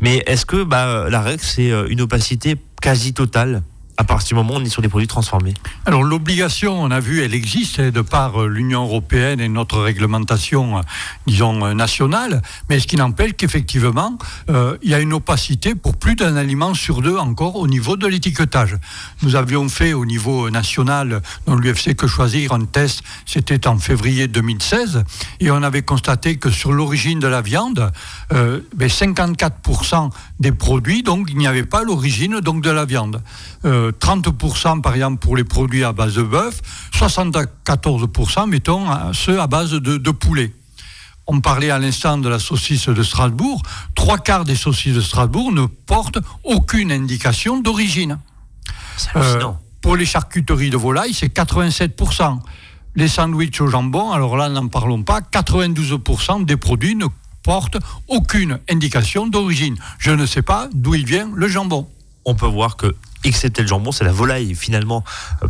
Mais 0.00 0.22
est-ce 0.26 0.44
que 0.44 0.64
bah, 0.64 1.08
la 1.08 1.20
règle, 1.20 1.42
c'est 1.42 1.70
une 1.88 2.00
opacité 2.00 2.56
quasi 2.82 3.14
totale? 3.14 3.62
À 3.96 4.04
partir 4.04 4.36
du 4.36 4.42
moment 4.42 4.54
où 4.54 4.60
on 4.60 4.64
est 4.64 4.68
sur 4.68 4.82
des 4.82 4.88
produits 4.88 5.06
transformés 5.06 5.54
Alors 5.86 6.02
l'obligation, 6.02 6.82
on 6.82 6.90
a 6.90 7.00
vu, 7.00 7.22
elle 7.22 7.34
existe 7.34 7.80
de 7.80 8.00
par 8.00 8.46
l'Union 8.46 8.84
européenne 8.84 9.40
et 9.40 9.48
notre 9.48 9.80
réglementation, 9.80 10.80
disons, 11.26 11.74
nationale, 11.74 12.42
mais 12.68 12.80
ce 12.80 12.86
qui 12.86 12.96
n'empêche 12.96 13.34
qu'effectivement, 13.36 14.18
euh, 14.50 14.76
il 14.82 14.90
y 14.90 14.94
a 14.94 15.00
une 15.00 15.12
opacité 15.12 15.74
pour 15.74 15.96
plus 15.96 16.16
d'un 16.16 16.36
aliment 16.36 16.74
sur 16.74 17.02
deux 17.02 17.16
encore 17.16 17.56
au 17.56 17.66
niveau 17.66 17.96
de 17.96 18.06
l'étiquetage. 18.06 18.76
Nous 19.22 19.36
avions 19.36 19.68
fait 19.68 19.92
au 19.92 20.06
niveau 20.06 20.50
national, 20.50 21.22
dans 21.46 21.54
l'UFC 21.54 21.94
Que 21.94 22.06
Choisir, 22.06 22.52
un 22.52 22.64
test, 22.64 23.02
c'était 23.26 23.66
en 23.66 23.78
février 23.78 24.28
2016, 24.28 25.04
et 25.40 25.50
on 25.50 25.62
avait 25.62 25.82
constaté 25.82 26.36
que 26.36 26.50
sur 26.50 26.72
l'origine 26.72 27.20
de 27.20 27.28
la 27.28 27.42
viande, 27.42 27.92
euh, 28.32 28.60
ben 28.74 28.88
54% 28.88 30.10
des 30.40 30.52
produits, 30.52 31.02
donc 31.02 31.28
il 31.30 31.38
n'y 31.38 31.46
avait 31.46 31.64
pas 31.64 31.82
l'origine 31.82 32.40
donc 32.40 32.62
de 32.62 32.70
la 32.70 32.84
viande. 32.84 33.22
Euh, 33.64 33.83
30% 33.90 34.80
par 34.80 34.94
exemple 34.94 35.18
pour 35.18 35.36
les 35.36 35.44
produits 35.44 35.84
à 35.84 35.92
base 35.92 36.14
de 36.14 36.22
bœuf, 36.22 36.60
74% 36.92 38.48
mettons 38.48 38.86
ceux 39.12 39.40
à 39.40 39.46
base 39.46 39.70
de, 39.70 39.96
de 39.96 40.10
poulet. 40.10 40.52
On 41.26 41.40
parlait 41.40 41.70
à 41.70 41.78
l'instant 41.78 42.18
de 42.18 42.28
la 42.28 42.38
saucisse 42.38 42.88
de 42.88 43.02
Strasbourg. 43.02 43.62
Trois 43.94 44.18
quarts 44.18 44.44
des 44.44 44.56
saucisses 44.56 44.94
de 44.94 45.00
Strasbourg 45.00 45.52
ne 45.52 45.64
portent 45.64 46.18
aucune 46.42 46.92
indication 46.92 47.60
d'origine. 47.60 48.18
Euh, 49.16 49.40
pour 49.80 49.96
les 49.96 50.04
charcuteries 50.04 50.70
de 50.70 50.76
volaille, 50.76 51.14
c'est 51.14 51.34
87%. 51.34 52.40
Les 52.96 53.08
sandwichs 53.08 53.60
au 53.60 53.66
jambon, 53.66 54.12
alors 54.12 54.36
là, 54.36 54.48
n'en 54.48 54.68
parlons 54.68 55.02
pas, 55.02 55.20
92% 55.20 56.44
des 56.44 56.56
produits 56.56 56.94
ne 56.94 57.06
portent 57.42 57.78
aucune 58.08 58.60
indication 58.70 59.26
d'origine. 59.26 59.76
Je 59.98 60.10
ne 60.10 60.26
sais 60.26 60.42
pas 60.42 60.68
d'où 60.72 60.94
il 60.94 61.04
vient 61.04 61.30
le 61.34 61.48
jambon. 61.48 61.88
On 62.24 62.34
peut 62.34 62.46
voir 62.46 62.76
que 62.76 62.94
excepté 63.24 63.62
le 63.62 63.68
jambon, 63.68 63.92
c'est 63.92 64.04
la 64.04 64.12
volaille 64.12 64.54
finalement, 64.54 65.04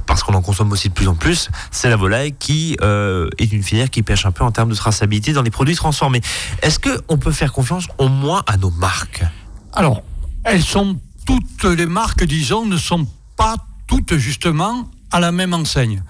parce 0.07 0.23
qu'on 0.23 0.35
en 0.35 0.43
consomme 0.43 0.73
aussi 0.73 0.89
de 0.89 0.95
plus 0.95 1.09
en 1.09 1.15
plus, 1.15 1.51
c'est 1.71 1.89
la 1.89 1.97
volaille 1.97 2.35
qui 2.39 2.77
euh, 2.83 3.29
est 3.39 3.53
une 3.53 3.63
filière 3.63 3.91
qui 3.91 4.03
pêche 4.03 4.27
un 4.27 4.33
peu 4.33 4.45
en 4.45 4.53
termes 4.53 4.71
de 4.71 4.75
traçabilité 4.75 5.33
dans 5.33 5.43
les 5.43 5.51
produits 5.51 5.75
transformés. 5.75 6.21
Est-ce 6.63 6.79
qu'on 6.79 7.19
peut 7.19 7.33
faire 7.33 7.53
confiance 7.53 7.87
au 7.99 8.09
moins 8.09 8.43
à 8.47 8.57
nos 8.57 8.71
marques? 8.71 9.25
Alors, 9.73 10.03
elles 10.45 10.63
sont 10.63 10.99
toutes 11.27 11.65
les 11.65 11.87
marques, 11.87 12.25
disons, 12.25 12.67
ne 12.67 12.77
sont 12.77 13.07
pas 13.37 13.57
toutes 13.87 14.17
justement 14.17 14.91
à 15.11 15.21
la 15.21 15.33
même 15.33 15.55
enseigne. 15.55 16.03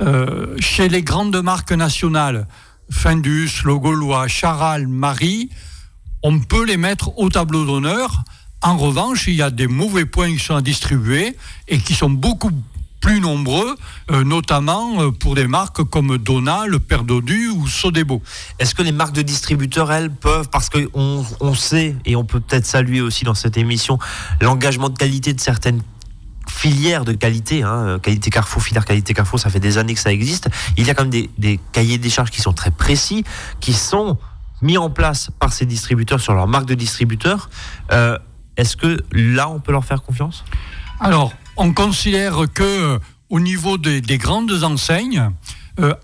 Euh, 0.00 0.56
chez 0.60 0.88
les 0.88 1.02
grandes 1.02 1.42
marques 1.42 1.72
nationales, 1.72 2.46
Findus, 2.90 3.62
Le 3.64 3.78
Gaulois, 3.78 4.28
Charal, 4.28 4.86
Marie, 4.86 5.50
on 6.22 6.38
peut 6.38 6.64
les 6.64 6.76
mettre 6.76 7.16
au 7.18 7.28
tableau 7.28 7.64
d'honneur 7.64 8.24
En 8.62 8.76
revanche, 8.76 9.26
il 9.28 9.34
y 9.34 9.42
a 9.42 9.50
des 9.50 9.68
mauvais 9.68 10.04
points 10.04 10.32
qui 10.32 10.38
sont 10.38 10.56
à 10.56 10.62
distribuer 10.62 11.36
et 11.68 11.78
qui 11.78 11.94
sont 11.94 12.10
beaucoup 12.10 12.50
plus 13.00 13.20
nombreux, 13.20 13.76
euh, 14.10 14.24
notamment 14.24 15.00
euh, 15.00 15.10
pour 15.12 15.36
des 15.36 15.46
marques 15.46 15.84
comme 15.84 16.18
Dona, 16.18 16.66
Le 16.66 16.80
Père 16.80 17.04
Dodu 17.04 17.48
ou 17.48 17.68
Sodebo. 17.68 18.20
Est-ce 18.58 18.74
que 18.74 18.82
les 18.82 18.90
marques 18.90 19.14
de 19.14 19.22
distributeurs, 19.22 19.92
elles, 19.92 20.10
peuvent, 20.10 20.48
parce 20.50 20.68
qu'on 20.68 21.24
on 21.40 21.54
sait, 21.54 21.94
et 22.04 22.16
on 22.16 22.24
peut 22.24 22.40
peut-être 22.40 22.66
saluer 22.66 23.00
aussi 23.00 23.24
dans 23.24 23.34
cette 23.34 23.56
émission, 23.56 24.00
l'engagement 24.40 24.88
de 24.88 24.98
qualité 24.98 25.32
de 25.32 25.40
certaines 25.40 25.80
filières 26.48 27.04
de 27.04 27.12
qualité, 27.12 27.62
hein, 27.62 27.98
qualité 28.02 28.30
Carrefour, 28.30 28.62
filière 28.62 28.84
qualité 28.84 29.14
Carrefour, 29.14 29.38
ça 29.38 29.50
fait 29.50 29.60
des 29.60 29.78
années 29.78 29.94
que 29.94 30.00
ça 30.00 30.12
existe. 30.12 30.48
Il 30.76 30.86
y 30.86 30.90
a 30.90 30.94
quand 30.94 31.04
même 31.08 31.28
des, 31.38 31.60
cahiers 31.72 31.98
des 31.98 32.10
charges 32.10 32.30
qui 32.30 32.40
sont 32.40 32.52
très 32.52 32.70
précis, 32.70 33.24
qui 33.60 33.72
sont 33.72 34.18
mis 34.60 34.76
en 34.76 34.90
place 34.90 35.30
par 35.38 35.52
ces 35.52 35.66
distributeurs 35.66 36.20
sur 36.20 36.34
leur 36.34 36.48
marque 36.48 36.66
de 36.66 36.74
distributeur. 36.74 37.48
Euh, 37.92 38.18
est-ce 38.58 38.76
que 38.76 38.98
là, 39.12 39.48
on 39.48 39.60
peut 39.60 39.72
leur 39.72 39.84
faire 39.84 40.02
confiance? 40.02 40.44
Alors, 41.00 41.32
on 41.56 41.72
considère 41.72 42.36
que 42.52 42.62
euh, 42.62 42.98
au 43.30 43.40
niveau 43.40 43.78
des, 43.78 44.18
grandes 44.18 44.64
enseignes, 44.64 45.30
euh, 45.78 45.94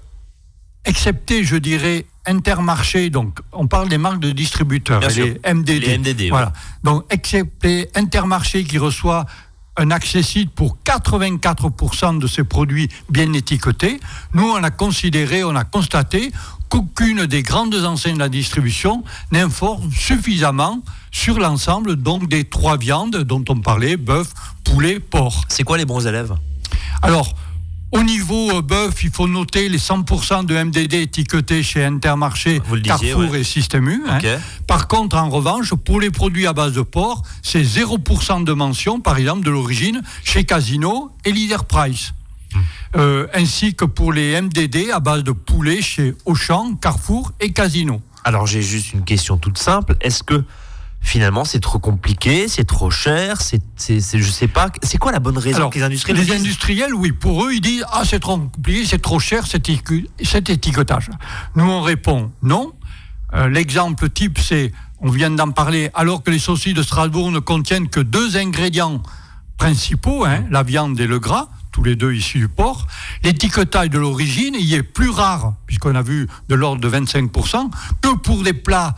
excepté, 0.84 1.44
je 1.44 1.56
dirais, 1.56 2.06
Intermarché, 2.26 3.10
donc 3.10 3.40
on 3.52 3.66
parle 3.66 3.90
des 3.90 3.98
marques 3.98 4.20
de 4.20 4.30
distributeurs, 4.30 5.00
les 5.00 5.38
MDD. 5.52 5.68
Les 5.68 5.98
MDD 5.98 6.28
voilà. 6.30 6.54
Donc, 6.82 7.04
excepté 7.10 7.90
Intermarché 7.94 8.64
qui 8.64 8.78
reçoit 8.78 9.26
un 9.76 9.90
accessible 9.90 10.50
pour 10.52 10.78
84% 10.84 12.18
de 12.18 12.26
ces 12.26 12.44
produits 12.44 12.88
bien 13.10 13.32
étiquetés, 13.32 14.00
nous, 14.32 14.44
on 14.44 14.62
a 14.62 14.70
considéré, 14.70 15.44
on 15.44 15.56
a 15.56 15.64
constaté 15.64 16.32
qu'aucune 16.68 17.26
des 17.26 17.42
grandes 17.42 17.74
enseignes 17.74 18.14
de 18.14 18.20
la 18.20 18.28
distribution 18.28 19.04
n'informe 19.32 19.90
suffisamment 19.92 20.82
sur 21.10 21.38
l'ensemble 21.38 21.96
donc 21.96 22.28
des 22.28 22.44
trois 22.44 22.76
viandes 22.76 23.16
dont 23.16 23.44
on 23.48 23.60
parlait, 23.60 23.96
bœuf, 23.96 24.32
poulet, 24.64 25.00
porc. 25.00 25.44
C'est 25.48 25.62
quoi 25.62 25.78
les 25.78 25.84
bons 25.84 26.06
élèves? 26.06 26.34
Alors, 27.02 27.34
au 27.94 28.02
niveau 28.02 28.50
euh, 28.50 28.60
bœuf, 28.60 29.04
il 29.04 29.10
faut 29.10 29.28
noter 29.28 29.68
les 29.68 29.78
100% 29.78 30.46
de 30.46 30.56
MDD 30.56 30.94
étiquetés 30.94 31.62
chez 31.62 31.84
Intermarché, 31.84 32.60
Carrefour 32.82 33.36
et 33.36 33.44
Système 33.44 33.88
U. 33.88 34.02
Hein. 34.08 34.18
Par 34.66 34.88
contre, 34.88 35.16
en 35.16 35.30
revanche, 35.30 35.72
pour 35.74 36.00
les 36.00 36.10
produits 36.10 36.48
à 36.48 36.52
base 36.52 36.72
de 36.72 36.82
porc, 36.82 37.22
c'est 37.42 37.62
0% 37.62 38.42
de 38.42 38.52
mention, 38.52 38.98
par 38.98 39.16
exemple, 39.16 39.44
de 39.44 39.50
l'origine 39.50 40.02
chez 40.24 40.42
Casino 40.42 41.12
et 41.24 41.30
Leader 41.30 41.64
Price. 41.66 42.14
Euh, 42.96 43.26
ainsi 43.34 43.74
que 43.74 43.84
pour 43.84 44.12
les 44.12 44.40
MDD 44.40 44.90
à 44.92 45.00
base 45.00 45.24
de 45.24 45.32
poulet 45.32 45.82
chez 45.82 46.14
Auchan, 46.26 46.74
Carrefour 46.74 47.32
et 47.40 47.52
Casino. 47.52 48.00
Alors 48.22 48.46
j'ai 48.46 48.62
juste 48.62 48.92
une 48.92 49.04
question 49.04 49.36
toute 49.36 49.58
simple. 49.58 49.96
Est-ce 50.00 50.22
que 50.22 50.44
finalement 51.00 51.44
c'est 51.44 51.60
trop 51.60 51.78
compliqué, 51.78 52.48
c'est 52.48 52.64
trop 52.64 52.90
cher, 52.90 53.40
c'est, 53.40 53.60
je 53.78 54.30
sais 54.30 54.48
pas. 54.48 54.70
C'est 54.82 54.98
quoi 54.98 55.12
la 55.12 55.18
bonne 55.18 55.38
raison 55.38 55.68
que 55.70 55.78
les 55.78 55.84
industriels 55.84 56.24
Les 56.24 56.32
industriels, 56.32 56.94
oui, 56.94 57.12
pour 57.12 57.44
eux, 57.44 57.52
ils 57.52 57.60
disent 57.60 57.84
ah 57.90 58.02
c'est 58.04 58.20
trop 58.20 58.38
compliqué, 58.38 58.86
c'est 58.86 59.02
trop 59.02 59.18
cher 59.18 59.46
cet, 59.46 59.68
étiquetage. 60.48 61.10
Nous 61.56 61.64
on 61.64 61.82
répond 61.82 62.30
non. 62.42 62.72
Euh, 63.34 63.48
l'exemple 63.48 64.08
type 64.08 64.38
c'est, 64.38 64.70
on 65.00 65.10
vient 65.10 65.30
d'en 65.30 65.50
parler, 65.50 65.90
alors 65.94 66.22
que 66.22 66.30
les 66.30 66.38
saucisses 66.38 66.74
de 66.74 66.82
Strasbourg 66.82 67.32
ne 67.32 67.40
contiennent 67.40 67.88
que 67.88 68.00
deux 68.00 68.36
ingrédients 68.36 69.02
principaux, 69.58 70.24
hein, 70.24 70.44
la 70.50 70.62
viande 70.62 70.98
et 71.00 71.06
le 71.06 71.18
gras, 71.18 71.48
tous 71.74 71.82
les 71.82 71.96
deux 71.96 72.14
issus 72.14 72.38
du 72.38 72.48
porc. 72.48 72.86
L'étiquetage 73.24 73.90
de 73.90 73.98
l'origine 73.98 74.54
y 74.54 74.74
est 74.74 74.84
plus 74.84 75.10
rare, 75.10 75.54
puisqu'on 75.66 75.96
a 75.96 76.02
vu 76.02 76.28
de 76.48 76.54
l'ordre 76.54 76.80
de 76.80 76.88
25%, 76.88 77.68
que 78.00 78.14
pour 78.14 78.44
des 78.44 78.52
plats 78.52 78.94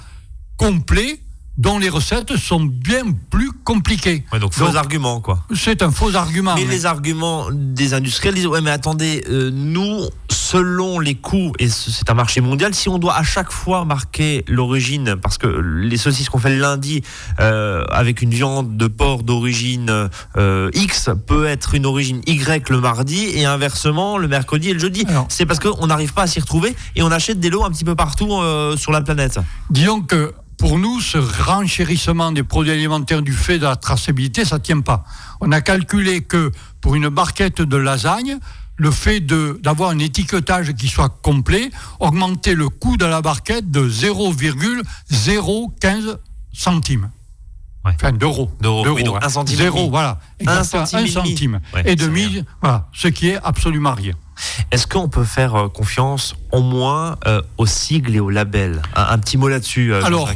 complets 0.58 1.18
dont 1.58 1.78
les 1.78 1.88
recettes 1.88 2.36
sont 2.36 2.60
bien 2.60 3.04
plus 3.30 3.50
compliquées. 3.52 4.24
donc 4.40 4.52
faux 4.52 4.76
argument, 4.76 5.20
quoi. 5.20 5.44
C'est 5.54 5.82
un 5.82 5.90
faux 5.90 6.14
argument. 6.14 6.54
Mais, 6.54 6.64
les 6.64 6.86
arguments 6.86 7.46
des 7.52 7.94
industriels 7.94 8.34
disent 8.34 8.46
ouais 8.46 8.60
mais 8.60 8.70
attendez, 8.70 9.24
euh, 9.28 9.50
nous 9.52 10.08
selon 10.30 10.98
les 10.98 11.14
coûts 11.14 11.52
et 11.58 11.68
c'est 11.68 12.08
un 12.10 12.14
marché 12.14 12.40
mondial, 12.40 12.74
si 12.74 12.88
on 12.88 12.98
doit 12.98 13.16
à 13.16 13.22
chaque 13.22 13.50
fois 13.50 13.84
marquer 13.84 14.44
l'origine 14.46 15.16
parce 15.16 15.38
que 15.38 15.46
les 15.46 15.96
saucisses 15.96 16.28
qu'on 16.28 16.38
fait 16.38 16.50
le 16.50 16.60
lundi 16.60 17.02
euh, 17.40 17.84
avec 17.90 18.22
une 18.22 18.30
viande 18.30 18.76
de 18.76 18.86
porc 18.86 19.22
d'origine 19.22 20.08
euh, 20.36 20.70
X 20.74 21.10
peut 21.26 21.46
être 21.46 21.74
une 21.74 21.86
origine 21.86 22.20
Y 22.26 22.68
le 22.68 22.80
mardi 22.80 23.30
et 23.34 23.44
inversement 23.44 24.18
le 24.18 24.28
mercredi 24.28 24.70
et 24.70 24.72
le 24.74 24.78
jeudi. 24.78 25.04
C'est 25.28 25.46
parce 25.46 25.60
qu'on 25.60 25.86
n'arrive 25.86 26.12
pas 26.12 26.22
à 26.22 26.26
s'y 26.26 26.40
retrouver 26.40 26.76
et 26.94 27.02
on 27.02 27.10
achète 27.10 27.40
des 27.40 27.50
lots 27.50 27.64
un 27.64 27.70
petit 27.70 27.84
peu 27.84 27.94
partout 27.94 28.40
sur 28.76 28.92
la 28.92 29.00
planète. 29.00 29.38
Disons 29.70 30.02
que 30.02 30.32
pour 30.58 30.78
nous, 30.78 31.00
ce 31.00 31.18
renchérissement 31.18 32.32
des 32.32 32.42
produits 32.42 32.72
alimentaires 32.72 33.22
du 33.22 33.32
fait 33.32 33.58
de 33.58 33.64
la 33.64 33.76
traçabilité, 33.76 34.44
ça 34.44 34.56
ne 34.56 34.62
tient 34.62 34.80
pas. 34.80 35.04
On 35.40 35.52
a 35.52 35.60
calculé 35.60 36.22
que 36.22 36.50
pour 36.80 36.94
une 36.94 37.08
barquette 37.08 37.60
de 37.60 37.76
lasagne, 37.76 38.38
le 38.76 38.90
fait 38.90 39.20
d'avoir 39.20 39.90
un 39.90 39.98
étiquetage 39.98 40.72
qui 40.74 40.88
soit 40.88 41.20
complet 41.22 41.70
augmentait 42.00 42.54
le 42.54 42.68
coût 42.68 42.96
de 42.96 43.06
la 43.06 43.22
barquette 43.22 43.70
de 43.70 43.88
0,015 43.88 46.18
centimes. 46.52 47.10
Enfin, 47.94 48.12
d'euros. 48.12 48.50
D'euros, 48.60 49.16
hein. 49.16 49.20
un 49.22 49.28
centime. 49.28 49.56
Zéro, 49.56 49.90
voilà. 49.90 50.18
Un 50.46 50.64
centime, 50.64 51.60
et 51.84 51.96
demi, 51.96 52.44
voilà, 52.60 52.88
ce 52.92 53.08
qui 53.08 53.28
est 53.30 53.38
absolument 53.42 53.94
rien. 53.94 54.14
Est-ce 54.70 54.86
qu'on 54.86 55.08
peut 55.08 55.24
faire 55.24 55.54
euh, 55.54 55.68
confiance 55.68 56.36
au 56.52 56.60
moins 56.60 57.16
euh, 57.26 57.40
aux 57.56 57.66
sigles 57.66 58.16
et 58.16 58.20
aux 58.20 58.30
labels 58.30 58.82
un, 58.94 59.18
petit 59.18 59.38
mot 59.38 59.48
là-dessus. 59.48 59.94
Euh, 59.94 60.04
Alors, 60.04 60.30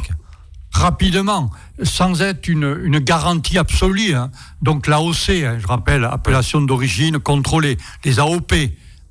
rapidement, 0.71 1.51
sans 1.83 2.21
être 2.21 2.47
une, 2.47 2.99
garantie 2.99 3.57
absolue. 3.57 4.15
Hein. 4.15 4.31
Donc 4.61 4.87
l'AOC, 4.87 5.29
hein, 5.29 5.57
je 5.59 5.67
rappelle, 5.67 6.05
appellation 6.05 6.61
d'origine 6.61 7.19
contrôlée. 7.19 7.77
Les 8.05 8.19
AOP, 8.19 8.53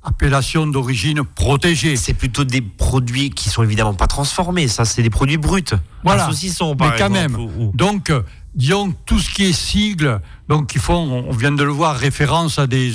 appellation 0.03 0.67
d'origine 0.67 1.23
protégée. 1.23 1.95
C'est 1.95 2.13
plutôt 2.13 2.43
des 2.43 2.61
produits 2.61 3.29
qui 3.29 3.49
sont 3.49 3.63
évidemment 3.63 3.93
pas 3.93 4.07
transformés. 4.07 4.67
Ça, 4.67 4.85
c'est 4.85 5.03
des 5.03 5.09
produits 5.09 5.37
bruts. 5.37 5.63
Voilà. 6.03 6.23
Un 6.23 6.75
par 6.75 6.91
Mais 6.91 6.97
quand 6.97 7.09
même. 7.09 7.37
Donc, 7.73 8.11
disons, 8.55 8.93
tout 9.05 9.19
ce 9.19 9.29
qui 9.29 9.45
est 9.45 9.53
sigle, 9.53 10.21
donc 10.49 10.75
ils 10.75 10.81
font, 10.81 11.25
on 11.29 11.31
vient 11.31 11.51
de 11.51 11.63
le 11.63 11.71
voir, 11.71 11.95
référence 11.95 12.59
à 12.59 12.67
des 12.67 12.93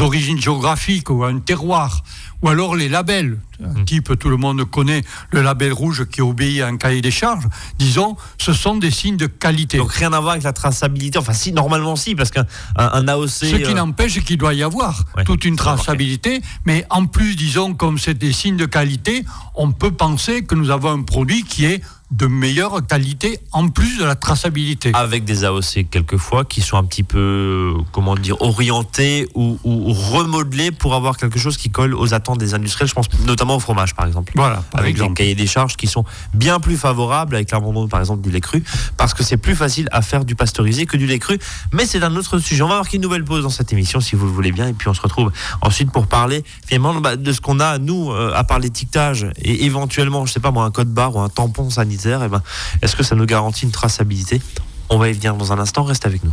origines 0.00 0.40
géographiques 0.40 1.08
ou 1.10 1.22
à 1.22 1.28
un 1.28 1.38
terroir, 1.38 2.02
ou 2.42 2.48
alors 2.48 2.74
les 2.74 2.88
labels. 2.88 3.38
Un 3.62 3.80
hmm. 3.80 3.84
type, 3.84 4.18
tout 4.18 4.28
le 4.28 4.36
monde 4.36 4.64
connaît 4.64 5.02
le 5.30 5.40
label 5.40 5.72
rouge 5.72 6.06
qui 6.06 6.20
obéit 6.20 6.60
à 6.60 6.66
un 6.66 6.76
cahier 6.76 7.00
des 7.00 7.10
charges. 7.10 7.46
Disons, 7.78 8.16
ce 8.36 8.52
sont 8.52 8.76
des 8.76 8.90
signes 8.90 9.16
de 9.16 9.26
qualité. 9.26 9.78
Donc 9.78 9.92
rien 9.92 10.12
à 10.12 10.20
voir 10.20 10.32
avec 10.32 10.44
la 10.44 10.52
traçabilité. 10.52 11.18
Enfin, 11.18 11.32
si, 11.32 11.52
normalement, 11.52 11.96
si, 11.96 12.14
parce 12.14 12.30
qu'un 12.30 12.44
un 12.76 13.08
AOC. 13.08 13.28
Ce 13.28 13.56
qui 13.56 13.64
euh, 13.64 13.74
n'empêche 13.74 14.22
qu'il 14.24 14.36
doit 14.36 14.52
y 14.52 14.62
avoir 14.62 15.04
toute 15.24 15.44
une 15.44 15.56
traçabilité. 15.56 16.42
Mais 16.66 16.84
en 16.90 17.06
plus, 17.06 17.36
disons, 17.36 17.72
comme 17.72 17.98
c'est 17.98 18.18
des 18.18 18.32
signes 18.32 18.58
de 18.58 18.66
qualité, 18.66 19.24
on 19.54 19.72
peut 19.72 19.92
penser 19.92 20.44
que 20.44 20.54
nous 20.54 20.70
avons 20.70 20.90
un 20.90 21.02
produit 21.02 21.44
qui 21.44 21.64
est 21.64 21.82
de 22.12 22.26
meilleure 22.26 22.86
qualité 22.86 23.40
en 23.50 23.68
plus 23.68 23.98
de 23.98 24.04
la 24.04 24.14
traçabilité. 24.14 24.92
Avec 24.94 25.24
des 25.24 25.44
AOC 25.44 25.88
quelquefois 25.90 26.44
qui 26.44 26.60
sont 26.60 26.76
un 26.76 26.84
petit 26.84 27.02
peu, 27.02 27.74
comment 27.90 28.14
dire, 28.14 28.40
orientés 28.40 29.28
ou, 29.34 29.58
remodelés 29.64 30.70
pour 30.70 30.94
avoir 30.94 31.16
quelque 31.16 31.38
chose 31.38 31.56
qui 31.56 31.70
colle 31.70 31.94
aux 31.94 32.14
attentes 32.14 32.38
des 32.38 32.54
industriels. 32.54 32.88
Je 32.88 32.94
pense 32.94 33.08
notamment 33.26 33.56
au 33.56 33.60
fromage 33.60 33.94
par 33.94 34.06
exemple. 34.06 34.32
Voilà, 34.36 34.62
avec 34.72 34.96
des 34.96 35.12
cahiers 35.14 35.34
des 35.34 35.46
charges 35.46 35.76
qui 35.76 35.88
sont 35.88 36.04
bien 36.32 36.60
plus 36.60 36.76
favorables 36.76 37.34
avec 37.34 37.50
l'abandon 37.50 37.88
par 37.88 38.00
exemple 38.00 38.22
du 38.22 38.30
lait 38.30 38.40
cru 38.40 38.62
parce 38.96 39.12
que 39.12 39.24
c'est 39.24 39.36
plus 39.36 39.56
facile 39.56 39.88
à 39.90 40.00
faire 40.00 40.24
du 40.24 40.36
pasteurisé 40.36 40.86
que 40.86 40.96
du 40.96 41.06
lait 41.06 41.18
cru. 41.18 41.38
Mais 41.72 41.86
c'est 41.86 42.02
un 42.02 42.14
autre 42.14 42.38
sujet. 42.38 42.62
On 42.62 42.68
va 42.68 42.76
marquer 42.76 42.96
une 42.96 43.02
nouvelle 43.02 43.24
pause 43.24 43.42
dans 43.42 43.50
cette 43.50 43.72
émission 43.72 44.00
si 44.00 44.14
vous 44.14 44.26
le 44.26 44.32
voulez 44.32 44.52
bien 44.52 44.68
et 44.68 44.72
puis 44.74 44.88
on 44.88 44.94
se 44.94 45.00
retrouve 45.00 45.32
ensuite 45.60 45.90
pour 45.90 46.06
parler 46.06 46.44
finalement 46.66 46.94
bah, 47.00 47.16
de 47.16 47.32
ce 47.32 47.40
qu'on 47.40 47.58
a 47.58 47.78
nous 47.78 48.12
euh, 48.12 48.32
à 48.34 48.44
part 48.44 48.60
l'étiquetage 48.60 49.26
et 49.42 49.64
éventuellement, 49.64 50.24
je 50.24 50.32
sais 50.32 50.40
pas 50.40 50.52
moi, 50.52 50.64
un 50.64 50.70
code 50.70 50.88
barre 50.88 51.16
ou 51.16 51.20
un 51.20 51.28
tampon 51.28 51.68
sanitaire 51.68 51.95
eh 52.04 52.28
ben, 52.28 52.42
est-ce 52.82 52.96
que 52.96 53.02
ça 53.02 53.14
nous 53.14 53.26
garantit 53.26 53.64
une 53.64 53.72
traçabilité? 53.72 54.40
On 54.88 54.98
va 54.98 55.08
y 55.08 55.12
venir 55.12 55.34
dans 55.34 55.52
un 55.52 55.58
instant, 55.58 55.82
reste 55.82 56.06
avec 56.06 56.22
nous. 56.22 56.32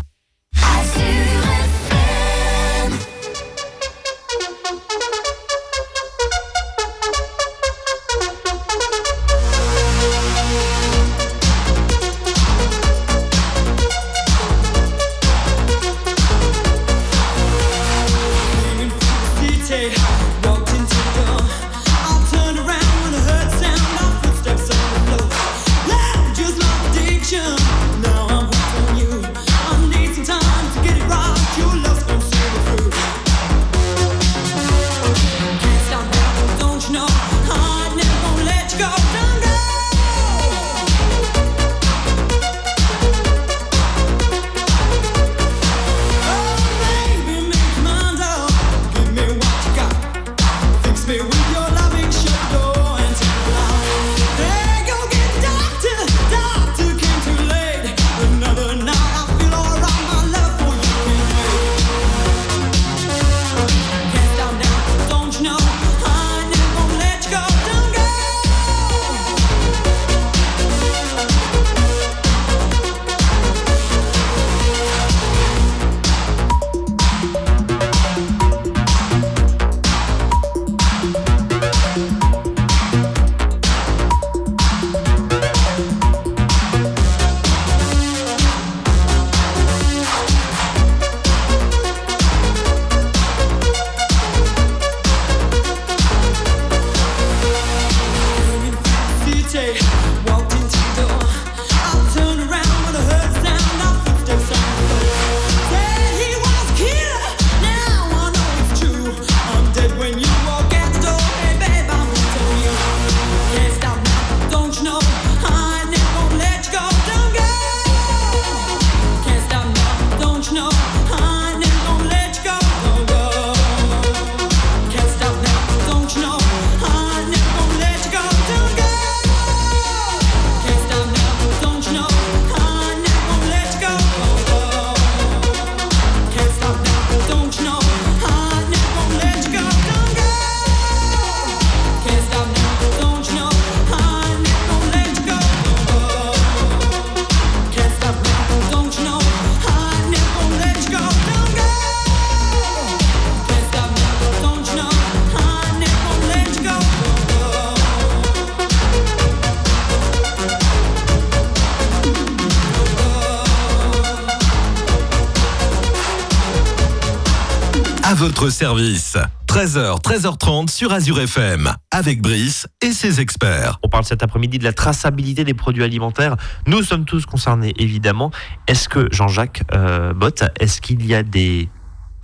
Votre 168.24 168.50
service. 168.50 169.18
13h, 169.48 170.02
13h30 170.02 170.70
sur 170.70 170.94
Azure 170.94 171.20
FM, 171.20 171.70
avec 171.92 172.22
Brice 172.22 172.68
et 172.82 172.94
ses 172.94 173.20
experts. 173.20 173.80
On 173.84 173.90
parle 173.90 174.06
cet 174.06 174.24
après-midi 174.24 174.60
de 174.60 174.64
la 174.64 174.72
traçabilité 174.72 175.44
des 175.44 175.54
produits 175.54 175.84
alimentaires. 175.84 176.38
Nous 176.66 176.84
sommes 176.84 177.04
tous 177.04 177.26
concernés, 177.26 177.74
évidemment. 177.78 178.32
Est-ce 178.68 178.88
que, 178.88 179.10
Jean-Jacques 179.12 179.64
euh, 179.74 180.14
est-ce 180.58 180.80
qu'il 180.80 181.06
y 181.06 181.14
a 181.14 181.22
des 181.22 181.68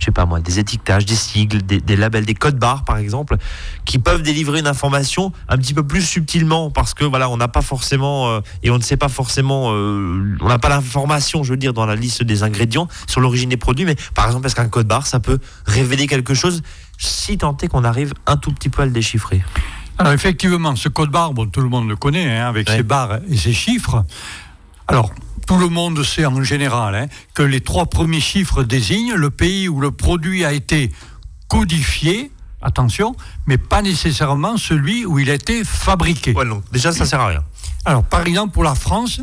je 0.00 0.06
sais 0.06 0.10
pas 0.10 0.24
moi, 0.24 0.40
des 0.40 0.58
étiquetages, 0.58 1.04
des 1.04 1.14
sigles, 1.14 1.62
des, 1.62 1.96
labels, 1.96 2.24
des 2.24 2.34
codes 2.34 2.58
barres 2.58 2.84
par 2.84 2.96
exemple, 2.96 3.36
qui 3.84 3.98
peuvent 3.98 4.22
délivrer 4.22 4.58
une 4.58 4.66
information 4.66 5.32
un 5.48 5.58
petit 5.58 5.74
peu 5.74 5.86
plus 5.86 6.02
subtilement 6.02 6.70
parce 6.70 6.94
que 6.94 7.04
voilà, 7.04 7.28
on 7.28 7.36
n'a 7.36 7.48
pas 7.48 7.60
forcément 7.60 8.30
euh, 8.30 8.40
et 8.62 8.70
on 8.70 8.78
ne 8.78 8.82
sait 8.82 8.96
pas 8.96 9.08
forcément, 9.08 9.72
euh, 9.72 10.36
on 10.40 10.48
n'a 10.48 10.58
pas 10.58 10.70
l'information, 10.70 11.44
je 11.44 11.50
veux 11.50 11.58
dire, 11.58 11.74
dans 11.74 11.86
la 11.86 11.96
liste 11.96 12.22
des 12.22 12.42
ingrédients 12.42 12.88
sur 13.06 13.20
l'origine 13.20 13.50
des 13.50 13.58
produits, 13.58 13.84
mais 13.84 13.96
par 14.14 14.26
exemple, 14.26 14.46
est-ce 14.46 14.56
qu'un 14.56 14.68
code 14.68 14.88
barre, 14.88 15.06
ça 15.06 15.20
peut 15.20 15.38
révéler 15.66 16.06
quelque 16.06 16.32
chose 16.34 16.62
si 16.98 17.36
tant 17.36 17.56
est 17.58 17.68
qu'on 17.68 17.84
arrive 17.84 18.14
un 18.26 18.38
tout 18.38 18.52
petit 18.52 18.70
peu 18.70 18.82
à 18.82 18.86
le 18.86 18.92
déchiffrer? 18.92 19.44
Alors 19.98 20.14
effectivement, 20.14 20.76
ce 20.76 20.88
code 20.88 21.10
barre, 21.10 21.34
bon, 21.34 21.46
tout 21.46 21.60
le 21.60 21.68
monde 21.68 21.86
le 21.86 21.96
connaît, 21.96 22.38
hein, 22.38 22.48
avec 22.48 22.70
ses 22.70 22.82
barres 22.82 23.18
et 23.28 23.36
ses 23.36 23.52
chiffres. 23.52 24.02
Alors, 24.88 25.12
tout 25.50 25.56
le 25.56 25.68
monde 25.68 26.04
sait 26.04 26.26
en 26.26 26.44
général 26.44 26.94
hein, 26.94 27.06
que 27.34 27.42
les 27.42 27.60
trois 27.60 27.86
premiers 27.86 28.20
chiffres 28.20 28.62
désignent 28.62 29.14
le 29.14 29.30
pays 29.30 29.68
où 29.68 29.80
le 29.80 29.90
produit 29.90 30.44
a 30.44 30.52
été 30.52 30.92
codifié, 31.48 32.30
attention, 32.62 33.16
mais 33.46 33.58
pas 33.58 33.82
nécessairement 33.82 34.56
celui 34.56 35.04
où 35.04 35.18
il 35.18 35.28
a 35.28 35.34
été 35.34 35.64
fabriqué. 35.64 36.36
déjà, 36.70 36.92
ça 36.92 37.04
sert 37.04 37.18
à 37.18 37.26
rien. 37.26 37.44
Alors, 37.84 38.04
par 38.04 38.24
exemple, 38.28 38.52
pour 38.52 38.62
la 38.62 38.76
France, 38.76 39.22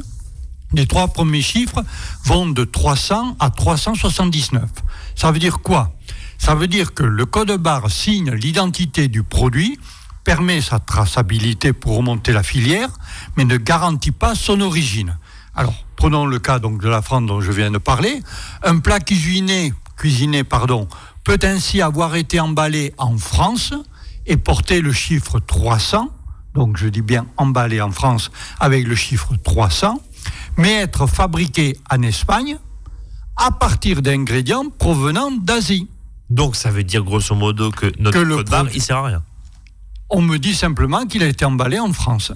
les 0.73 0.85
trois 0.85 1.07
premiers 1.07 1.41
chiffres 1.41 1.81
vont 2.25 2.45
de 2.45 2.65
300 2.65 3.37
à 3.39 3.49
379. 3.49 4.69
Ça 5.15 5.31
veut 5.31 5.39
dire 5.39 5.59
quoi? 5.59 5.93
Ça 6.37 6.55
veut 6.55 6.67
dire 6.67 6.93
que 6.93 7.03
le 7.03 7.25
code 7.25 7.53
barre 7.53 7.89
signe 7.89 8.31
l'identité 8.31 9.07
du 9.07 9.23
produit, 9.23 9.79
permet 10.27 10.59
sa 10.59 10.79
traçabilité 10.79 11.71
pour 11.71 11.95
remonter 11.95 12.33
la 12.33 12.43
filière, 12.43 12.89
mais 13.37 13.45
ne 13.45 13.55
garantit 13.55 14.11
pas 14.11 14.35
son 14.35 14.59
origine. 14.59 15.15
Alors, 15.57 15.73
prenons 15.95 16.27
le 16.27 16.37
cas 16.37 16.59
donc 16.59 16.81
de 16.81 16.87
la 16.87 17.01
France 17.01 17.25
dont 17.25 17.41
je 17.41 17.51
viens 17.51 17.71
de 17.71 17.79
parler. 17.79 18.21
Un 18.63 18.77
plat 18.77 18.99
cuisiné, 18.99 19.73
cuisiné 19.97 20.43
pardon, 20.43 20.87
peut 21.23 21.39
ainsi 21.41 21.81
avoir 21.81 22.15
été 22.15 22.39
emballé 22.39 22.93
en 22.99 23.17
France 23.17 23.73
et 24.27 24.37
porter 24.37 24.81
le 24.81 24.93
chiffre 24.93 25.39
300. 25.39 26.09
Donc, 26.53 26.77
je 26.77 26.87
dis 26.87 27.01
bien 27.01 27.25
emballé 27.37 27.81
en 27.81 27.91
France 27.91 28.31
avec 28.59 28.87
le 28.87 28.95
chiffre 28.95 29.35
300, 29.43 29.99
mais 30.57 30.73
être 30.75 31.07
fabriqué 31.07 31.75
en 31.89 32.03
Espagne 32.03 32.59
à 33.35 33.49
partir 33.49 34.03
d'ingrédients 34.03 34.69
provenant 34.69 35.31
d'Asie. 35.31 35.87
Donc, 36.29 36.55
ça 36.55 36.69
veut 36.69 36.83
dire 36.83 37.03
grosso 37.03 37.33
modo 37.33 37.71
que 37.71 37.91
notre 37.97 38.23
code 38.23 38.49
barre, 38.49 38.67
il 38.75 38.81
sert 38.81 38.97
à 38.97 39.07
rien. 39.07 39.23
On 40.09 40.21
me 40.21 40.37
dit 40.37 40.53
simplement 40.53 41.05
qu'il 41.07 41.23
a 41.23 41.27
été 41.27 41.45
emballé 41.45 41.79
en 41.79 41.91
France. 41.93 42.31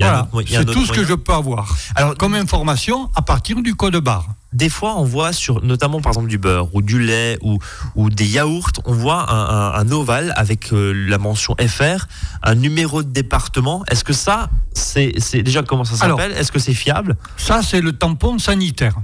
Voilà, 0.00 0.28
c'est 0.46 0.64
tout 0.64 0.84
ce 0.84 0.92
que 0.92 1.04
je 1.04 1.14
peux 1.14 1.32
avoir. 1.32 1.76
Alors, 1.94 2.16
comme 2.16 2.34
information 2.34 3.10
à 3.14 3.22
partir 3.22 3.62
du 3.62 3.74
code 3.74 3.96
barre. 3.96 4.28
Des 4.52 4.68
fois, 4.68 4.96
on 4.98 5.04
voit 5.04 5.32
sur, 5.32 5.62
notamment 5.62 6.00
par 6.00 6.10
exemple 6.10 6.26
du 6.26 6.38
beurre 6.38 6.74
ou 6.74 6.82
du 6.82 6.98
lait 6.98 7.38
ou, 7.40 7.60
ou 7.94 8.10
des 8.10 8.26
yaourts, 8.26 8.72
on 8.84 8.92
voit 8.92 9.30
un, 9.30 9.88
ovale 9.92 10.32
avec 10.36 10.72
euh, 10.72 10.92
la 10.92 11.18
mention 11.18 11.54
FR, 11.60 12.06
un 12.42 12.56
numéro 12.56 13.04
de 13.04 13.08
département. 13.08 13.84
Est-ce 13.88 14.02
que 14.02 14.12
ça, 14.12 14.50
c'est 14.72 15.12
déjà 15.42 15.62
comment 15.62 15.84
ça 15.84 15.94
s'appelle? 15.94 16.32
Est-ce 16.32 16.50
que 16.50 16.58
c'est 16.58 16.74
fiable? 16.74 17.16
Ça, 17.36 17.62
c'est 17.62 17.80
le 17.80 17.92
tampon 17.92 18.40
sanitaire. 18.40 18.96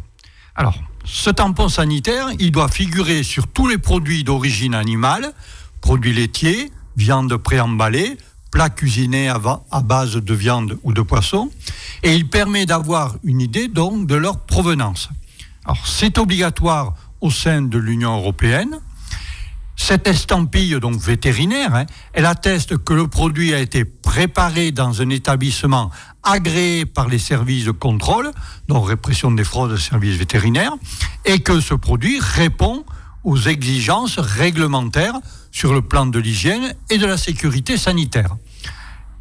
Alors, 0.56 0.74
ce 1.04 1.30
tampon 1.30 1.68
sanitaire, 1.68 2.26
il 2.40 2.50
doit 2.50 2.68
figurer 2.68 3.22
sur 3.22 3.46
tous 3.46 3.68
les 3.68 3.78
produits 3.78 4.24
d'origine 4.24 4.74
animale, 4.74 5.32
produits 5.80 6.12
laitiers, 6.12 6.72
viande 6.96 7.36
préemballée, 7.36 8.16
plats 8.56 8.70
cuisinés 8.70 9.28
à, 9.28 9.82
base 9.82 10.16
de 10.16 10.32
viande 10.32 10.78
ou 10.82 10.94
de 10.94 11.02
poisson, 11.02 11.50
et 12.02 12.14
il 12.14 12.26
permet 12.26 12.64
d'avoir 12.64 13.16
une 13.22 13.42
idée 13.42 13.68
donc 13.68 14.06
de 14.06 14.14
leur 14.14 14.46
provenance. 14.46 15.10
C'est 15.84 16.16
obligatoire 16.16 16.94
au 17.20 17.30
sein 17.30 17.60
de 17.60 17.76
l'Union 17.76 18.16
européenne. 18.16 18.78
Cette 19.76 20.08
estampille 20.08 20.80
donc 20.80 20.98
vétérinaire, 20.98 21.74
hein, 21.74 21.84
elle 22.14 22.24
atteste 22.24 22.78
que 22.78 22.94
le 22.94 23.08
produit 23.08 23.52
a 23.52 23.58
été 23.58 23.84
préparé 23.84 24.72
dans 24.72 25.02
un 25.02 25.10
établissement 25.10 25.90
agréé 26.22 26.86
par 26.86 27.08
les 27.08 27.18
services 27.18 27.66
de 27.66 27.72
contrôle, 27.72 28.30
donc 28.68 28.88
répression 28.88 29.30
des 29.32 29.44
fraudes, 29.44 29.76
services 29.76 30.16
vétérinaires, 30.16 30.72
et 31.26 31.40
que 31.40 31.60
ce 31.60 31.74
produit 31.74 32.20
répond 32.20 32.86
aux 33.22 33.38
exigences 33.38 34.18
réglementaires 34.18 35.20
sur 35.52 35.74
le 35.74 35.82
plan 35.82 36.06
de 36.06 36.18
l'hygiène 36.18 36.74
et 36.88 36.96
de 36.96 37.04
la 37.04 37.18
sécurité 37.18 37.76
sanitaire. 37.76 38.34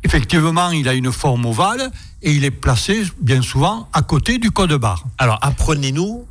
Effectivement, 0.05 0.69
il 0.69 0.87
a 0.87 0.93
une 0.93 1.11
forme 1.11 1.47
ovale 1.47 1.91
et 2.21 2.31
il 2.31 2.43
est 2.43 2.51
placé 2.51 3.01
bien 3.19 3.41
souvent 3.41 3.89
à 3.91 4.03
côté 4.03 4.37
du 4.37 4.51
code 4.51 4.73
barre. 4.73 5.03
Alors 5.17 5.39
apprenez-nous, 5.41 6.27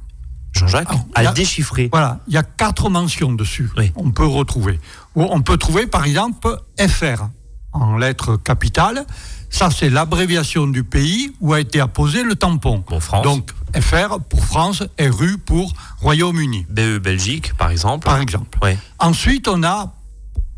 Jean-Jacques, 0.52 0.94
à 1.16 1.24
le 1.24 1.32
déchiffrer. 1.32 1.88
Voilà, 1.90 2.20
il 2.28 2.34
y 2.34 2.36
a 2.36 2.44
quatre 2.44 2.88
mentions 2.88 3.32
dessus. 3.32 3.68
On 3.96 4.12
peut 4.12 4.26
retrouver. 4.26 4.78
On 5.16 5.42
peut 5.42 5.56
trouver 5.56 5.88
par 5.88 6.04
exemple 6.04 6.56
FR 6.78 7.24
en 7.72 7.98
lettres 7.98 8.36
capitales. 8.36 9.04
Ça, 9.50 9.70
c'est 9.72 9.90
l'abréviation 9.90 10.68
du 10.68 10.84
pays 10.84 11.34
où 11.40 11.52
a 11.52 11.58
été 11.58 11.80
apposé 11.80 12.22
le 12.22 12.36
tampon. 12.36 12.82
Pour 12.82 13.02
France. 13.02 13.24
Donc 13.24 13.50
FR 13.74 14.20
pour 14.20 14.44
France 14.44 14.84
et 14.98 15.08
RU 15.08 15.38
pour 15.38 15.72
Royaume-Uni. 16.00 16.66
BE 16.70 16.98
Belgique, 16.98 17.54
par 17.54 17.70
exemple. 17.72 18.04
Par 18.04 18.20
exemple. 18.20 18.56
Ensuite, 19.00 19.48
on 19.48 19.64
a, 19.64 19.92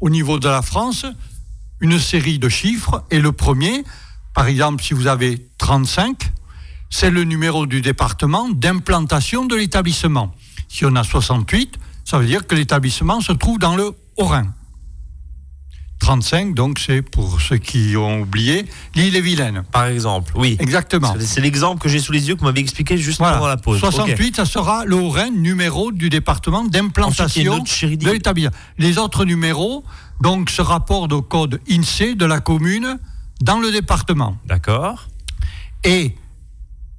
au 0.00 0.10
niveau 0.10 0.38
de 0.38 0.48
la 0.48 0.60
France, 0.60 1.06
une 1.80 1.98
série 1.98 2.38
de 2.38 2.48
chiffres 2.48 3.04
et 3.10 3.18
le 3.18 3.32
premier, 3.32 3.84
par 4.34 4.46
exemple, 4.46 4.82
si 4.82 4.94
vous 4.94 5.06
avez 5.06 5.48
35, 5.58 6.16
c'est 6.90 7.10
le 7.10 7.24
numéro 7.24 7.66
du 7.66 7.80
département 7.80 8.48
d'implantation 8.48 9.44
de 9.44 9.56
l'établissement. 9.56 10.34
Si 10.68 10.84
on 10.84 10.94
a 10.96 11.04
68, 11.04 11.78
ça 12.04 12.18
veut 12.18 12.26
dire 12.26 12.46
que 12.46 12.54
l'établissement 12.54 13.20
se 13.20 13.32
trouve 13.32 13.58
dans 13.58 13.76
le 13.76 13.92
Haut-Rhin. 14.16 14.52
35, 16.00 16.54
donc 16.54 16.78
c'est 16.78 17.02
pour 17.02 17.40
ceux 17.40 17.56
qui 17.56 17.96
ont 17.96 18.20
oublié, 18.20 18.66
l'île 18.94 19.16
et 19.16 19.20
Vilaine. 19.20 19.64
Par 19.72 19.86
exemple, 19.86 20.32
oui. 20.36 20.56
Exactement. 20.60 21.14
C'est 21.18 21.40
l'exemple 21.40 21.80
que 21.80 21.88
j'ai 21.88 21.98
sous 21.98 22.12
les 22.12 22.28
yeux 22.28 22.34
que 22.34 22.40
vous 22.40 22.46
m'avez 22.46 22.60
expliqué 22.60 22.98
juste 22.98 23.20
avant 23.20 23.46
la 23.46 23.56
pause. 23.56 23.80
68, 23.80 24.36
ça 24.36 24.44
sera 24.44 24.84
le 24.84 24.94
Haut-Rhin, 24.94 25.30
numéro 25.30 25.92
du 25.92 26.10
département 26.10 26.64
d'implantation 26.64 27.58
de 27.58 28.10
l'établissement. 28.10 28.56
Les 28.78 28.98
autres 28.98 29.24
numéros, 29.24 29.84
donc 30.20 30.50
ce 30.50 30.62
rapport 30.62 31.08
au 31.10 31.22
code 31.22 31.60
INSEE 31.70 32.14
de 32.14 32.24
la 32.24 32.40
commune 32.40 32.98
dans 33.40 33.58
le 33.58 33.70
département. 33.70 34.36
D'accord. 34.46 35.08
Et 35.84 36.16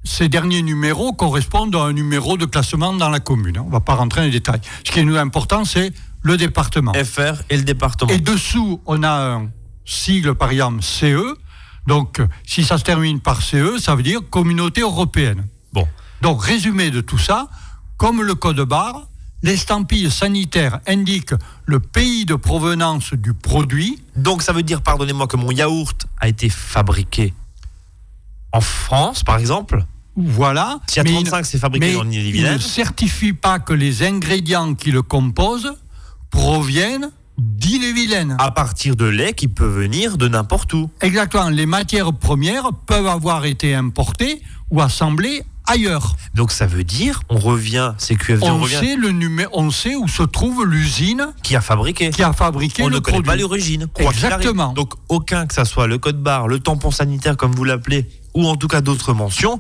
ces 0.04 0.30
derniers 0.30 0.62
numéros 0.62 1.14
correspondent 1.14 1.76
à 1.76 1.84
un 1.84 1.94
numéro 1.94 2.38
de 2.38 2.46
classement 2.46 2.94
dans 2.94 3.10
la 3.10 3.20
commune. 3.20 3.60
On 3.60 3.66
ne 3.66 3.72
va 3.72 3.82
pas 3.82 3.96
rentrer 3.96 4.22
dans 4.22 4.26
les 4.26 4.32
détails. 4.32 4.62
Ce 4.86 4.92
qui 4.92 5.00
est 5.00 5.18
important, 5.18 5.66
c'est 5.66 5.92
le 6.22 6.38
département. 6.38 6.94
FR 6.94 7.42
et 7.50 7.58
le 7.58 7.64
département. 7.64 8.12
Et 8.12 8.20
dessous, 8.20 8.82
on 8.86 9.04
a 9.04 9.36
un 9.36 9.50
sigle, 9.86 10.36
par 10.36 10.52
exemple, 10.52 10.82
CE. 10.82 11.36
Donc, 11.88 12.22
si 12.46 12.64
ça 12.64 12.78
se 12.78 12.84
termine 12.84 13.20
par 13.20 13.42
CE, 13.42 13.78
ça 13.80 13.96
veut 13.96 14.04
dire 14.04 14.22
Communauté 14.30 14.82
européenne. 14.82 15.48
Bon. 15.74 15.88
Donc, 16.22 16.42
résumé 16.44 16.92
de 16.92 17.02
tout 17.02 17.18
ça, 17.18 17.50
comme 17.98 18.22
le 18.22 18.36
code 18.36 18.62
barre, 18.62 19.08
l'estampille 19.44 20.10
sanitaire 20.12 20.80
indique 20.88 21.34
le 21.66 21.80
pays 21.80 22.26
de 22.26 22.36
provenance 22.36 23.14
du 23.14 23.34
produit. 23.34 24.00
Donc 24.16 24.42
ça 24.42 24.54
veut 24.54 24.64
dire, 24.64 24.82
pardonnez-moi, 24.82 25.28
que 25.28 25.38
mon 25.38 25.52
yaourt 25.52 26.08
a 26.20 26.28
été 26.28 26.50
fabriqué 26.50 27.34
en 28.54 28.62
France, 28.62 29.24
par 29.24 29.38
exemple 29.38 29.86
Voilà. 30.16 30.80
Si 30.88 31.00
à 31.00 31.04
35, 31.04 31.46
c'est 31.46 31.60
fabriqué 31.60 31.96
en 31.96 32.10
ille 32.10 32.32
Il 32.34 32.44
ne 32.44 32.58
certifie 32.58 33.34
pas 33.34 33.60
que 33.60 33.74
les 33.74 34.04
ingrédients 34.04 34.74
qui 34.74 34.92
le 34.92 35.02
composent 35.02 35.74
proviennent 36.30 37.12
d'Ille-et-Vilaine. 37.38 38.36
À 38.40 38.52
partir 38.52 38.96
de 38.96 39.06
lait 39.06 39.34
qui 39.34 39.48
peut 39.48 39.68
venir 39.68 40.18
de 40.18 40.28
n'importe 40.28 40.74
où. 40.74 40.90
Exactement. 41.02 41.50
Les 41.50 41.68
matières 41.68 42.14
premières 42.14 42.72
peuvent 42.88 43.08
avoir 43.08 43.46
été 43.46 43.76
importées 43.76 44.42
ou 44.72 44.82
assemblées 44.82 45.44
ailleurs. 45.68 46.16
Donc 46.34 46.52
ça 46.52 46.66
veut 46.66 46.84
dire, 46.84 47.22
on 47.30 47.38
revient, 47.38 47.94
CQFD, 47.98 48.46
on, 48.46 48.62
on 48.62 48.68
Sait 48.68 48.96
le 48.96 49.12
numéro, 49.12 49.52
on 49.54 49.72
sait 49.72 49.96
où 49.96 50.08
se 50.08 50.24
trouve 50.24 50.66
l'usine 50.66 51.28
qui 51.44 51.56
a 51.56 51.62
fabriqué. 51.62 52.10
Qui 52.10 52.24
a 52.24 52.34
fabriqué 52.34 52.84
on 52.84 52.90
ne 52.90 53.00
connaît 53.00 53.22
pas 53.22 53.36
l'origine. 53.36 53.88
Exactement. 53.98 54.74
Donc 54.74 54.94
aucun 55.10 55.46
que 55.46 55.54
ça 55.54 55.66
soit 55.66 55.88
le 55.88 55.98
code 55.98 56.22
barre, 56.22 56.48
le 56.48 56.60
tampon 56.60 56.92
sanitaire 56.92 57.38
comme 57.38 57.54
vous 57.54 57.64
l'appelez, 57.64 58.10
ou 58.34 58.48
en 58.48 58.56
tout 58.56 58.68
cas 58.68 58.82
d'autres 58.82 59.14
mentions, 59.14 59.60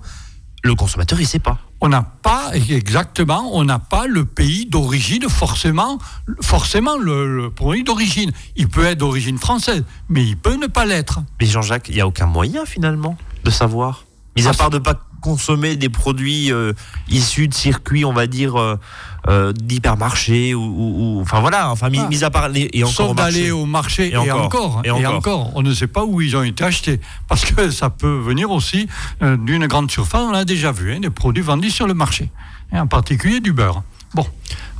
le 0.63 0.75
consommateur 0.75 1.19
il 1.19 1.27
sait 1.27 1.39
pas. 1.39 1.59
On 1.79 1.89
n'a 1.89 2.01
pas 2.01 2.51
exactement, 2.55 3.51
on 3.53 3.63
n'a 3.63 3.77
pas 3.77 4.07
le 4.07 4.25
pays 4.25 4.65
d'origine 4.65 5.29
forcément, 5.29 5.99
forcément 6.41 6.97
le, 6.97 7.43
le 7.43 7.51
produit 7.51 7.83
d'origine. 7.83 8.31
Il 8.55 8.67
peut 8.67 8.85
être 8.85 8.97
d'origine 8.97 9.37
française, 9.37 9.83
mais 10.09 10.23
il 10.23 10.37
peut 10.37 10.55
ne 10.55 10.65
pas 10.65 10.85
l'être. 10.85 11.19
Mais 11.39 11.45
Jean-Jacques, 11.45 11.89
il 11.89 11.95
n'y 11.95 12.01
a 12.01 12.07
aucun 12.07 12.25
moyen 12.25 12.65
finalement 12.65 13.15
de 13.43 13.51
savoir. 13.51 14.05
Mis 14.35 14.47
à 14.47 14.53
part 14.53 14.69
de 14.69 14.77
pas 14.77 15.06
consommer 15.21 15.75
des 15.75 15.89
produits 15.89 16.51
euh, 16.51 16.73
issus 17.09 17.47
de 17.47 17.53
circuits, 17.53 18.05
on 18.05 18.13
va 18.13 18.27
dire, 18.27 18.59
euh, 18.59 18.79
euh, 19.27 19.51
d'hypermarché 19.51 20.53
ou, 20.55 21.19
enfin 21.21 21.39
voilà, 21.39 21.71
enfin 21.71 21.89
mis, 21.89 21.99
ah. 21.99 22.25
à 22.25 22.29
part 22.29 22.49
les 22.49 22.69
et 22.73 22.83
encore 22.83 23.15
d'aller 23.15 23.51
au 23.51 23.65
marché 23.65 24.11
et, 24.11 24.17
encore, 24.17 24.81
et, 24.83 24.91
encore, 24.91 25.51
on 25.55 25.61
ne 25.61 25.73
sait 25.73 25.87
pas 25.87 26.05
où 26.05 26.21
ils 26.21 26.35
ont 26.35 26.43
été 26.43 26.63
achetés 26.63 27.01
parce 27.27 27.45
que 27.45 27.69
ça 27.71 27.89
peut 27.89 28.19
venir 28.19 28.51
aussi 28.51 28.87
d'une 29.21 29.67
grande 29.67 29.91
surface. 29.91 30.21
On 30.21 30.31
l'a 30.31 30.45
déjà 30.45 30.71
vu, 30.71 30.93
hein, 30.93 30.99
des 30.99 31.09
produits 31.09 31.43
vendus 31.43 31.71
sur 31.71 31.87
le 31.87 31.93
marché, 31.93 32.29
et 32.73 32.79
en 32.79 32.87
particulier 32.87 33.39
du 33.39 33.53
beurre. 33.53 33.83
Bon, 34.13 34.25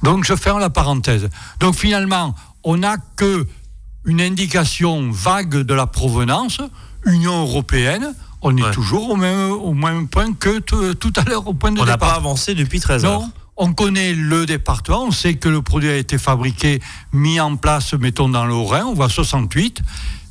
donc 0.04 0.23
je 0.23 0.36
ferme 0.36 0.60
la 0.60 0.69
parenthèse. 0.69 1.30
Donc 1.60 1.76
finalement, 1.76 2.34
on 2.63 2.78
n'a 2.78 2.97
que 3.15 3.45
une 4.06 4.21
indication 4.21 5.12
vague 5.12 5.58
de 5.58 5.73
la 5.73 5.86
provenance, 5.86 6.62
Union 7.06 7.41
européenne, 7.41 8.13
on 8.41 8.56
est 8.58 8.71
toujours 8.71 9.10
au 9.10 9.15
même, 9.15 9.52
au 9.52 9.73
même 9.73 10.08
point 10.08 10.34
que 10.34 10.60
tout 10.60 11.13
à 11.15 11.23
l'heure 11.23 11.47
au 11.47 11.54
point 11.54 11.71
de 11.71 11.80
on 11.80 11.86
départ. 11.86 11.97
On 12.02 12.06
n'a 12.06 12.12
pas 12.12 12.17
avancé 12.17 12.56
depuis 12.56 12.80
13 12.80 13.06
heures. 13.06 13.21
Non, 13.21 13.32
on 13.58 13.73
connaît 13.73 14.13
le 14.13 14.45
département, 14.45 15.06
on 15.06 15.12
sait 15.12 15.36
que 15.36 15.50
le 15.50 15.62
produit 15.62 15.89
a 15.89 15.97
été 15.97 16.17
fabriqué, 16.17 16.80
mis 17.12 17.39
en 17.39 17.56
place, 17.56 17.93
mettons 17.93 18.30
dans 18.30 18.45
le 18.45 18.56
Rhin, 18.56 18.86
on 18.86 18.93
voit 18.93 19.10
68. 19.10 19.82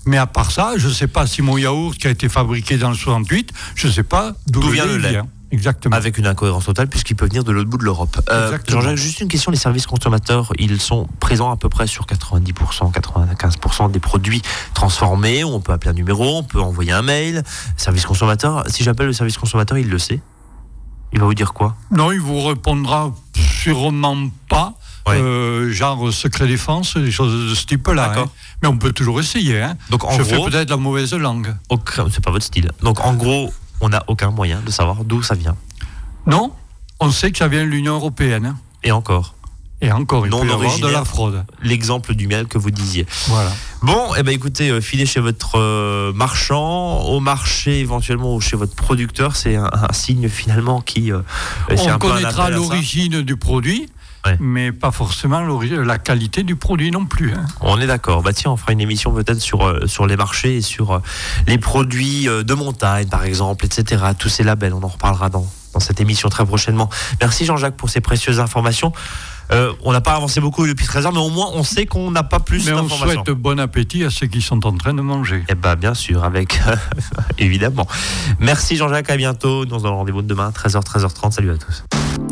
Mais 0.07 0.19
à 0.19 0.27
part 0.27 0.53
ça, 0.53 0.75
je 0.77 0.87
ne 0.87 0.93
sais 0.93 1.09
pas 1.09 1.27
si 1.27 1.43
mon 1.43 1.59
yaourt 1.59 1.97
qui 1.99 2.07
a 2.07 2.11
été 2.11 2.29
fabriqué 2.29 2.79
dans 2.79 2.91
le 2.91 2.95
68, 2.95 3.53
je 3.75 3.89
ne 3.89 3.93
sais 3.93 4.05
pas 4.05 4.35
d'où 4.47 4.63
vient 4.63 4.87
le 4.87 4.99
lait. 4.99 5.21
Exactement. 5.51 5.95
Avec 5.95 6.19
une 6.19 6.27
incohérence 6.27 6.67
totale 6.67 6.89
puisqu'il 6.89 7.15
peut 7.15 7.27
venir 7.27 7.45
de 7.45 7.53
l'autre 7.53 7.69
bout 7.69 7.79
de 7.79 7.85
l'Europe. 7.85 8.21
Euh, 8.31 8.59
Jean-Jacques, 8.67 8.97
juste 8.97 9.21
une 9.21 9.29
question, 9.29 9.51
les 9.51 9.57
services 9.57 9.87
consommateurs, 9.87 10.53
ils 10.59 10.81
sont 10.81 11.07
présents 11.21 11.51
à 11.51 11.57
peu 11.57 11.69
près 11.69 11.87
sur 11.87 12.07
90%, 12.07 12.93
95% 12.93 13.91
des 13.91 14.01
produits 14.01 14.43
transformés. 14.75 15.45
On 15.45 15.61
peut 15.61 15.73
appeler 15.73 15.91
un 15.91 15.95
numéro, 15.95 16.39
on 16.39 16.43
peut 16.43 16.61
envoyer 16.61 16.93
un 16.93 17.03
mail. 17.03 17.43
Service 17.77 18.07
consommateur, 18.07 18.65
si 18.67 18.83
j'appelle 18.83 19.07
le 19.07 19.13
service 19.13 19.39
consommateur, 19.39 19.79
il 19.79 19.89
le 19.89 19.99
sait 19.99 20.21
Il 21.13 21.21
va 21.21 21.27
vous 21.27 21.35
dire 21.35 21.53
quoi? 21.53 21.77
Non, 21.91 22.11
il 22.11 22.21
vous 22.21 22.45
répondra 22.45 23.13
sûrement 23.37 24.29
pas. 24.49 24.75
Euh, 25.09 25.71
genre 25.71 26.13
secret 26.13 26.49
défense, 26.49 26.97
des 26.97 27.13
choses 27.13 27.51
de 27.51 27.55
ce 27.55 27.65
type-là. 27.67 28.13
Hein. 28.17 28.25
Mais 28.61 28.69
on 28.69 28.77
peut 28.77 28.93
toujours 28.93 29.21
essayer. 29.21 29.63
Hein. 29.63 29.77
Donc, 29.91 30.05
en 30.05 30.11
Je 30.11 30.25
fais 30.25 30.37
peut-être 30.37 30.71
la 30.71 30.77
mauvaise 30.77 31.15
langue. 31.15 31.55
C'est 32.11 32.25
pas 32.25 32.33
votre 32.33 32.45
style. 32.45 32.73
Donc 32.83 33.05
en 33.05 33.15
gros, 33.15 33.53
on 33.81 33.89
n'a 33.89 34.05
aucun 34.07 34.31
moyen 34.31 34.61
de 34.65 34.71
savoir 34.71 35.05
d'où 35.05 35.23
ça 35.23 35.35
vient. 35.35 35.57
Non, 36.27 36.53
on 37.01 37.11
sait 37.11 37.31
que 37.31 37.39
ça 37.39 37.49
vient 37.49 37.65
de 37.65 37.71
l'Union 37.71 37.95
européenne. 37.95 38.57
Et 38.83 38.93
encore. 38.93 39.35
Et 39.83 39.93
encore, 39.93 40.27
il 40.27 40.31
non 40.31 40.41
peut 40.41 40.51
avoir 40.51 40.79
de 40.79 40.89
la 40.89 41.05
fraude. 41.05 41.45
L'exemple 41.63 42.15
du 42.15 42.27
miel 42.27 42.47
que 42.47 42.57
vous 42.57 42.71
disiez. 42.71 43.07
Voilà. 43.27 43.53
Bon, 43.83 44.15
eh 44.17 44.23
ben 44.23 44.33
écoutez, 44.33 44.71
euh, 44.71 44.81
filez 44.81 45.05
chez 45.05 45.21
votre 45.21 45.59
euh, 45.59 46.15
marchand, 46.15 47.03
au 47.03 47.21
marché 47.21 47.81
éventuellement 47.81 48.35
ou 48.35 48.41
chez 48.41 48.57
votre 48.57 48.75
producteur, 48.75 49.37
c'est 49.37 49.57
un, 49.57 49.71
signe 49.93 50.31
finalement 50.31 50.81
qui. 50.81 51.13
Euh, 51.13 51.21
on 51.71 51.99
connaîtra 51.99 52.49
l'origine 52.49 53.21
du 53.21 53.37
produit 53.37 53.91
mais 54.41 54.73
pas 54.73 54.91
forcément 54.91 55.41
la 55.41 55.99
qualité 55.99 56.43
du 56.43 56.57
produit 56.57 56.91
non 56.91 57.07
plus. 57.07 57.33
Hein. 57.33 57.45
On 57.61 57.81
est 57.81 57.87
d'accord. 57.87 58.23
Bah 58.23 58.33
tiens, 58.33 58.51
on 58.51 58.57
fera 58.57 58.73
une 58.73 58.81
émission 58.81 59.13
peut-être 59.13 59.41
sur, 59.41 59.67
euh, 59.67 59.87
sur 59.87 60.07
les 60.07 60.17
marchés 60.17 60.57
et 60.57 60.63
sur 60.63 60.93
euh, 60.93 60.99
les 61.47 61.59
produits 61.59 62.29
euh, 62.29 62.43
de 62.43 62.55
montagne, 62.55 63.09
par 63.09 63.25
exemple, 63.25 63.65
etc. 63.65 64.03
Tous 64.19 64.29
ces 64.29 64.43
labels, 64.43 64.75
on 64.75 64.83
en 64.83 64.89
reparlera 64.89 65.29
dans, 65.29 65.47
dans 65.75 65.81
cette 65.81 66.01
émission 66.01 66.29
très 66.29 66.45
prochainement. 66.45 66.89
Merci 67.21 67.45
Jean-Jacques 67.45 67.77
pour 67.77 67.91
ces 67.91 68.01
précieuses 68.01 68.41
informations. 68.41 68.93
on 69.85 69.93
n'a 69.93 70.01
pas 70.01 70.15
avancé 70.15 70.41
beaucoup 70.41 70.67
depuis 70.67 70.87
13 70.87 71.07
ans, 71.07 71.13
mais 71.13 71.21
au 71.21 71.31
moins 71.31 71.51
on 71.55 71.63
sait 71.63 71.87
qu'on 71.87 72.11
n'a 72.11 72.23
pas 72.23 72.41
plus 72.41 72.67
d'informations. 72.67 73.07
Mais 73.07 73.19
on 73.19 73.25
souhaite 73.25 73.37
bon 73.37 73.61
appétit 73.61 74.05
à 74.05 74.11
ceux 74.11 74.27
qui 74.27 74.43
sont 74.43 74.67
en 74.67 74.77
train 74.77 74.95
de 74.95 75.03
manger. 75.03 75.45
Eh 75.49 75.55
bien, 75.55 75.77
bien 75.77 75.95
sûr, 75.95 76.25
avec 76.25 76.61
évidemment. 77.39 77.87
Merci 78.41 78.77
Jean-Jacques, 78.77 79.11
à 79.11 79.17
bientôt. 79.17 79.65
Nous 79.65 79.75
on 79.75 79.79
se 79.79 79.85
donne 79.85 79.95
rendez-vous 79.95 80.23
demain, 80.23 80.51
13h, 80.51 80.83
13h30. 80.85 81.33
Salut 81.33 81.53
à 81.53 81.57
tous. 81.57 81.85